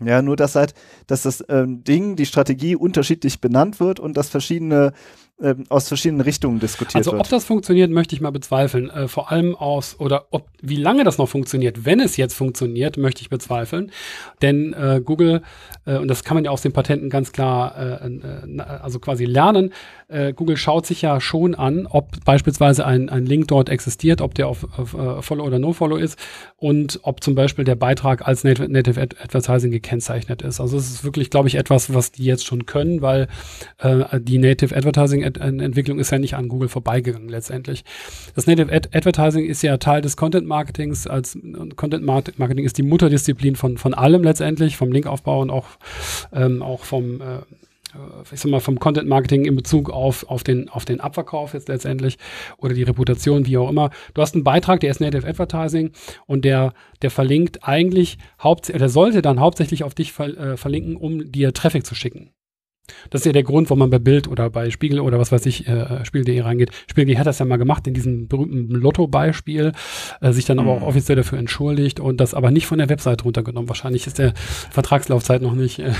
[0.00, 0.74] Ja, nur dass halt,
[1.06, 4.92] dass das ähm, Ding, die Strategie unterschiedlich benannt wird und dass verschiedene
[5.40, 7.20] ähm, aus verschiedenen Richtungen diskutiert also, wird.
[7.20, 8.90] Also ob das funktioniert, möchte ich mal bezweifeln.
[8.90, 12.96] Äh, vor allem aus, oder ob, wie lange das noch funktioniert, wenn es jetzt funktioniert,
[12.96, 13.90] möchte ich bezweifeln.
[14.40, 15.42] Denn äh, Google,
[15.84, 19.24] äh, und das kann man ja aus den Patenten ganz klar, äh, äh, also quasi
[19.24, 19.72] lernen,
[20.06, 24.34] äh, Google schaut sich ja schon an, ob beispielsweise ein, ein Link dort existiert, ob
[24.34, 26.18] der auf, auf Follow oder No-Follow ist
[26.56, 30.60] und ob zum Beispiel der Beitrag als Native, Native Advertising gekennzeichnet ist.
[30.60, 33.28] Also es ist wirklich, glaube ich, etwas, was die jetzt schon können, weil
[34.18, 37.84] die Native Advertising Entwicklung ist ja nicht an Google vorbeigegangen letztendlich.
[38.34, 41.06] Das Native Ad Advertising ist ja Teil des Content Marketings.
[41.06, 41.38] Als
[41.76, 45.66] Content Marketing ist die Mutterdisziplin von, von allem letztendlich, vom Linkaufbau und auch,
[46.32, 47.38] ähm, auch vom äh,
[48.32, 51.68] ich sag mal, vom Content Marketing in Bezug auf, auf, den, auf den Abverkauf jetzt
[51.68, 52.18] letztendlich
[52.58, 53.90] oder die Reputation, wie auch immer.
[54.14, 55.90] Du hast einen Beitrag, der ist Native Advertising
[56.26, 60.96] und der, der verlinkt eigentlich hauptsächlich, der sollte dann hauptsächlich auf dich ver, äh, verlinken,
[60.96, 62.30] um dir Traffic zu schicken.
[63.10, 65.46] Das ist ja der Grund, warum man bei Bild oder bei Spiegel oder was weiß
[65.46, 66.70] ich, äh, Spiegel.de reingeht.
[66.88, 69.72] Spiegel.de hat das ja mal gemacht in diesem berühmten Lotto-Beispiel,
[70.20, 70.86] äh, sich dann aber auch mhm.
[70.86, 73.68] offiziell dafür entschuldigt und das aber nicht von der Website runtergenommen.
[73.68, 75.92] Wahrscheinlich ist der Vertragslaufzeit noch nicht, äh,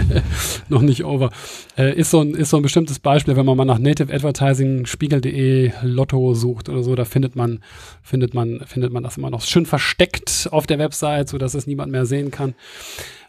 [0.68, 1.30] noch nicht over.
[1.76, 4.86] Äh, ist, so ein, ist so ein bestimmtes Beispiel, wenn man mal nach Native Advertising
[4.86, 7.60] Spiegel.de Lotto sucht oder so, da findet man,
[8.02, 11.92] findet man, findet man das immer noch schön versteckt auf der Website, sodass es niemand
[11.92, 12.54] mehr sehen kann.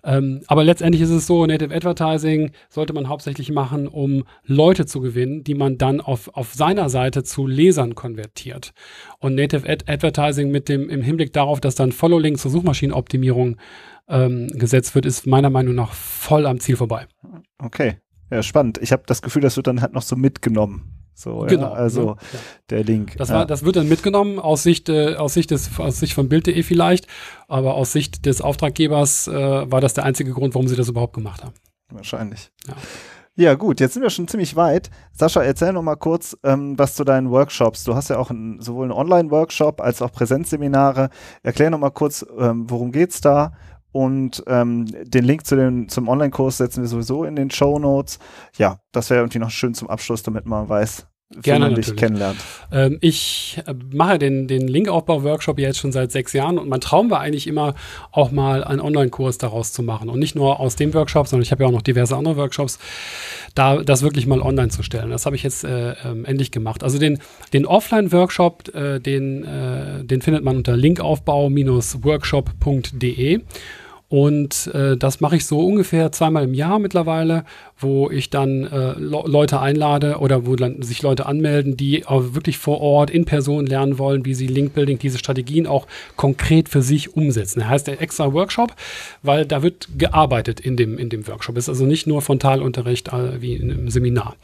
[0.07, 5.01] Ähm, aber letztendlich ist es so, Native Advertising sollte man hauptsächlich machen, um Leute zu
[5.01, 8.71] gewinnen, die man dann auf, auf seiner Seite zu Lesern konvertiert.
[9.19, 13.57] Und Native Ad Advertising mit dem, im Hinblick darauf, dass dann Follow-Link zur Suchmaschinenoptimierung
[14.07, 17.05] ähm, gesetzt wird, ist meiner Meinung nach voll am Ziel vorbei.
[17.57, 17.97] Okay.
[18.31, 18.79] Ja, spannend.
[18.81, 20.96] Ich habe das Gefühl, das wird dann halt noch so mitgenommen.
[21.19, 21.69] So, genau.
[21.69, 22.39] Ja, also ja.
[22.69, 23.15] der Link.
[23.17, 26.29] Das, war, das wird dann mitgenommen aus Sicht, äh, aus Sicht des, aus Sicht von
[26.29, 27.07] Bild.de vielleicht,
[27.47, 31.13] aber aus Sicht des Auftraggebers äh, war das der einzige Grund, warum sie das überhaupt
[31.13, 31.55] gemacht haben.
[31.89, 32.51] Wahrscheinlich.
[32.67, 32.75] Ja.
[33.39, 34.91] Ja, gut, jetzt sind wir schon ziemlich weit.
[35.11, 37.83] Sascha, erzähl noch mal kurz ähm, was zu deinen Workshops.
[37.83, 41.09] Du hast ja auch ein, sowohl einen Online-Workshop als auch Präsenzseminare.
[41.41, 43.53] Erklär noch mal kurz, ähm, worum geht's da
[43.97, 48.19] und ähm, den Link zu den, zum Online-Kurs setzen wir sowieso in den Show Notes.
[48.55, 51.07] Ja, das wäre irgendwie noch schön zum Abschluss, damit man weiß,
[51.41, 52.37] Gerne man dich kennenlernt.
[52.71, 57.09] Ähm, ich äh, mache den, den Linkaufbau-Workshop jetzt schon seit sechs Jahren und mein Traum
[57.09, 57.75] war eigentlich immer,
[58.13, 60.07] auch mal einen Online-Kurs daraus zu machen.
[60.09, 62.79] Und nicht nur aus dem Workshop, sondern ich habe ja auch noch diverse andere Workshops,
[63.55, 65.09] da das wirklich mal online zu stellen.
[65.09, 66.83] Das habe ich jetzt äh, ähm, endlich gemacht.
[66.83, 67.19] Also den,
[67.51, 73.41] den Offline-Workshop, äh, den, äh, den findet man unter linkaufbau-workshop.de.
[74.09, 77.43] Und äh, das mache ich so ungefähr zweimal im Jahr mittlerweile,
[77.77, 82.57] wo ich dann äh, Leute einlade oder wo dann sich Leute anmelden, die auch wirklich
[82.57, 87.17] vor Ort in Person lernen wollen, wie sie Linkbuilding, diese Strategien auch konkret für sich
[87.17, 87.59] umsetzen.
[87.59, 88.73] Das heißt der extra Workshop,
[89.23, 91.57] weil da wird gearbeitet in dem, in dem Workshop.
[91.57, 94.37] Ist also nicht nur Frontalunterricht äh, wie in einem Seminar.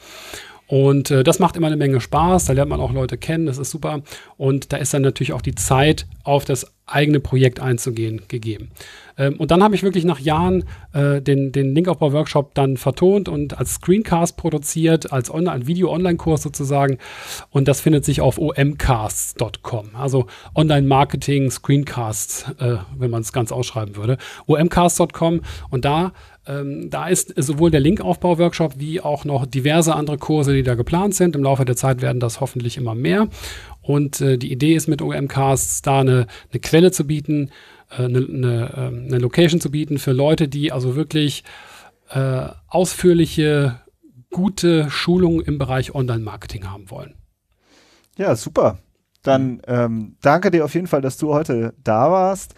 [0.74, 3.60] Und äh, das macht immer eine Menge Spaß, da lernt man auch Leute kennen, das
[3.60, 4.02] ist super.
[4.38, 8.72] Und da ist dann natürlich auch die Zeit, auf das eigene Projekt einzugehen, gegeben.
[9.16, 10.64] Ähm, und dann habe ich wirklich nach Jahren
[10.94, 16.98] äh, den, den Linkaufbau-Workshop dann vertont und als Screencast produziert, als Online, Video-Online-Kurs sozusagen.
[17.52, 23.96] Und das findet sich auf omcasts.com, also Online-Marketing, Screencasts, äh, wenn man es ganz ausschreiben
[23.96, 24.18] würde.
[24.48, 26.14] omcast.com und da
[26.46, 31.16] ähm, da ist sowohl der Linkaufbau-Workshop wie auch noch diverse andere Kurse, die da geplant
[31.16, 31.36] sind.
[31.36, 33.30] Im Laufe der Zeit werden das hoffentlich immer mehr.
[33.82, 37.52] Und äh, die Idee ist mit OMCasts da eine, eine Quelle zu bieten,
[37.92, 41.44] äh, eine, eine, ähm, eine Location zu bieten für Leute, die also wirklich
[42.10, 43.80] äh, ausführliche,
[44.30, 47.14] gute Schulungen im Bereich Online-Marketing haben wollen.
[48.18, 48.80] Ja, super.
[49.24, 52.54] Dann ähm, danke dir auf jeden Fall, dass du heute da warst.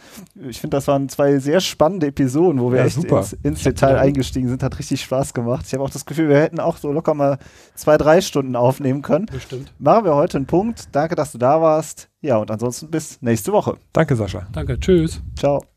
[0.50, 3.20] Ich finde, das waren zwei sehr spannende Episoden, wo wir ja, echt super.
[3.20, 4.64] ins, ins Detail eingestiegen sind.
[4.64, 5.66] Hat richtig Spaß gemacht.
[5.68, 7.38] Ich habe auch das Gefühl, wir hätten auch so locker mal
[7.76, 9.28] zwei, drei Stunden aufnehmen können.
[9.28, 9.74] Bestimmt.
[9.78, 10.90] Machen wir heute einen Punkt.
[10.92, 12.10] Danke, dass du da warst.
[12.22, 13.78] Ja, und ansonsten bis nächste Woche.
[13.94, 14.48] Danke, Sascha.
[14.52, 14.80] Danke.
[14.80, 15.22] Tschüss.
[15.38, 15.75] Ciao.